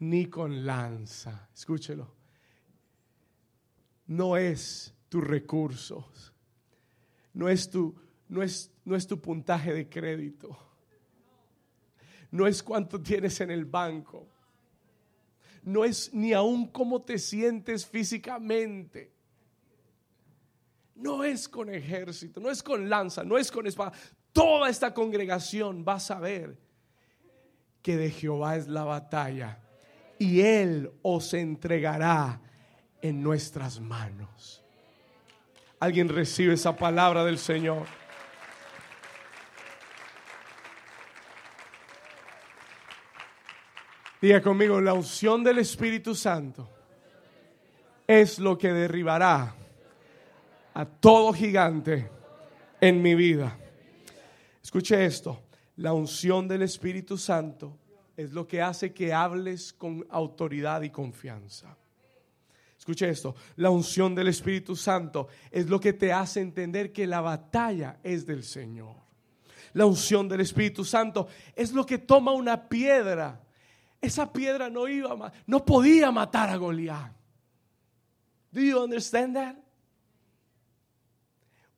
ni 0.00 0.26
con 0.26 0.64
lanza. 0.64 1.48
Escúchelo. 1.54 2.14
No 4.06 4.36
es 4.36 4.94
tus 5.08 5.22
recursos. 5.22 6.32
No 7.34 7.48
es 7.48 7.70
tu, 7.70 7.94
no 8.28 8.42
es, 8.42 8.70
no 8.84 8.96
es 8.96 9.06
tu 9.06 9.20
puntaje 9.20 9.72
de 9.72 9.88
crédito. 9.88 10.58
No 12.30 12.46
es 12.46 12.62
cuánto 12.62 13.00
tienes 13.00 13.40
en 13.40 13.50
el 13.50 13.64
banco. 13.64 14.28
No 15.62 15.84
es 15.84 16.12
ni 16.14 16.32
aún 16.32 16.68
cómo 16.68 17.02
te 17.02 17.18
sientes 17.18 17.86
físicamente. 17.86 19.12
No 20.94 21.24
es 21.24 21.48
con 21.48 21.72
ejército, 21.72 22.40
no 22.40 22.50
es 22.50 22.62
con 22.62 22.88
lanza, 22.88 23.24
no 23.24 23.38
es 23.38 23.50
con 23.50 23.66
espada. 23.66 23.92
Toda 24.32 24.68
esta 24.68 24.92
congregación 24.92 25.84
va 25.86 25.94
a 25.94 26.00
saber 26.00 26.58
que 27.82 27.96
de 27.96 28.10
Jehová 28.10 28.56
es 28.56 28.68
la 28.68 28.84
batalla 28.84 29.58
y 30.18 30.42
Él 30.42 30.90
os 31.02 31.32
entregará 31.34 32.40
en 33.00 33.22
nuestras 33.22 33.80
manos. 33.80 34.62
Alguien 35.78 36.08
recibe 36.08 36.54
esa 36.54 36.76
palabra 36.76 37.24
del 37.24 37.38
Señor. 37.38 37.86
Diga 44.20 44.42
conmigo, 44.42 44.78
la 44.82 44.92
unción 44.92 45.42
del 45.42 45.58
Espíritu 45.60 46.14
Santo 46.14 46.68
es 48.06 48.38
lo 48.38 48.58
que 48.58 48.70
derribará 48.70 49.54
a 50.74 50.84
todo 50.84 51.32
gigante 51.32 52.10
en 52.80 53.00
mi 53.00 53.14
vida. 53.14 53.56
Escuche 54.62 55.02
esto. 55.04 55.49
La 55.80 55.94
unción 55.94 56.46
del 56.46 56.60
Espíritu 56.60 57.16
Santo 57.16 57.78
es 58.14 58.32
lo 58.32 58.46
que 58.46 58.60
hace 58.60 58.92
que 58.92 59.14
hables 59.14 59.72
con 59.72 60.06
autoridad 60.10 60.82
y 60.82 60.90
confianza. 60.90 61.74
Escuche 62.78 63.08
esto, 63.08 63.34
la 63.56 63.70
unción 63.70 64.14
del 64.14 64.28
Espíritu 64.28 64.76
Santo 64.76 65.28
es 65.50 65.70
lo 65.70 65.80
que 65.80 65.94
te 65.94 66.12
hace 66.12 66.42
entender 66.42 66.92
que 66.92 67.06
la 67.06 67.22
batalla 67.22 67.98
es 68.02 68.26
del 68.26 68.44
Señor. 68.44 68.94
La 69.72 69.86
unción 69.86 70.28
del 70.28 70.42
Espíritu 70.42 70.84
Santo 70.84 71.28
es 71.56 71.72
lo 71.72 71.86
que 71.86 71.96
toma 71.96 72.32
una 72.32 72.68
piedra. 72.68 73.40
Esa 74.02 74.30
piedra 74.30 74.68
no 74.68 74.86
iba, 74.86 75.32
no 75.46 75.64
podía 75.64 76.10
matar 76.10 76.50
a 76.50 76.56
Goliat. 76.56 77.12
Do 78.52 78.60
you 78.60 78.78
understand 78.82 79.34
that? 79.34 79.56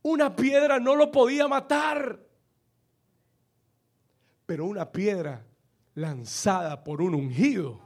Una 0.02 0.34
piedra 0.34 0.80
no 0.80 0.96
lo 0.96 1.12
podía 1.12 1.46
matar. 1.46 2.21
Pero 4.52 4.66
una 4.66 4.92
piedra 4.92 5.46
lanzada 5.94 6.84
por 6.84 7.00
un 7.00 7.14
ungido, 7.14 7.80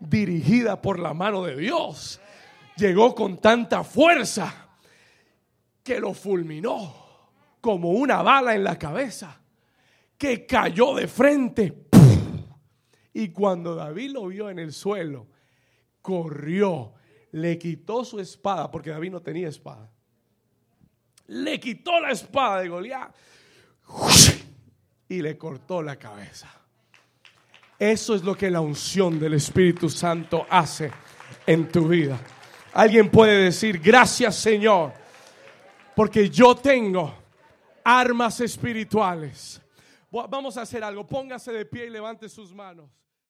dirigida 0.00 0.80
por 0.80 0.98
la 0.98 1.12
mano 1.12 1.44
de 1.44 1.54
Dios, 1.54 2.18
llegó 2.78 3.14
con 3.14 3.36
tanta 3.36 3.84
fuerza 3.84 4.70
que 5.82 6.00
lo 6.00 6.14
fulminó 6.14 6.94
como 7.60 7.90
una 7.90 8.22
bala 8.22 8.54
en 8.54 8.64
la 8.64 8.78
cabeza, 8.78 9.38
que 10.16 10.46
cayó 10.46 10.94
de 10.94 11.08
frente. 11.08 11.88
Y 13.12 13.28
cuando 13.28 13.74
David 13.74 14.12
lo 14.12 14.28
vio 14.28 14.48
en 14.48 14.60
el 14.60 14.72
suelo, 14.72 15.26
corrió, 16.00 16.94
le 17.32 17.58
quitó 17.58 18.02
su 18.06 18.18
espada, 18.18 18.70
porque 18.70 18.88
David 18.88 19.10
no 19.10 19.20
tenía 19.20 19.48
espada. 19.48 19.90
Le 21.26 21.60
quitó 21.60 22.00
la 22.00 22.12
espada 22.12 22.62
de 22.62 22.68
Goliat 22.70 23.14
y 25.12 25.20
le 25.20 25.36
cortó 25.36 25.82
la 25.82 25.96
cabeza. 25.96 26.48
Eso 27.78 28.14
es 28.14 28.22
lo 28.22 28.34
que 28.34 28.50
la 28.50 28.60
unción 28.60 29.18
del 29.18 29.34
Espíritu 29.34 29.90
Santo 29.90 30.46
hace 30.48 30.90
en 31.46 31.68
tu 31.68 31.88
vida. 31.88 32.18
Alguien 32.72 33.10
puede 33.10 33.44
decir, 33.44 33.78
gracias 33.78 34.36
Señor, 34.36 34.94
porque 35.94 36.30
yo 36.30 36.54
tengo 36.54 37.14
armas 37.84 38.40
espirituales. 38.40 39.60
Vamos 40.10 40.56
a 40.56 40.62
hacer 40.62 40.82
algo, 40.82 41.06
póngase 41.06 41.52
de 41.52 41.66
pie 41.66 41.86
y 41.86 41.90
levante 41.90 42.28
sus 42.30 42.54
manos. 42.54 42.88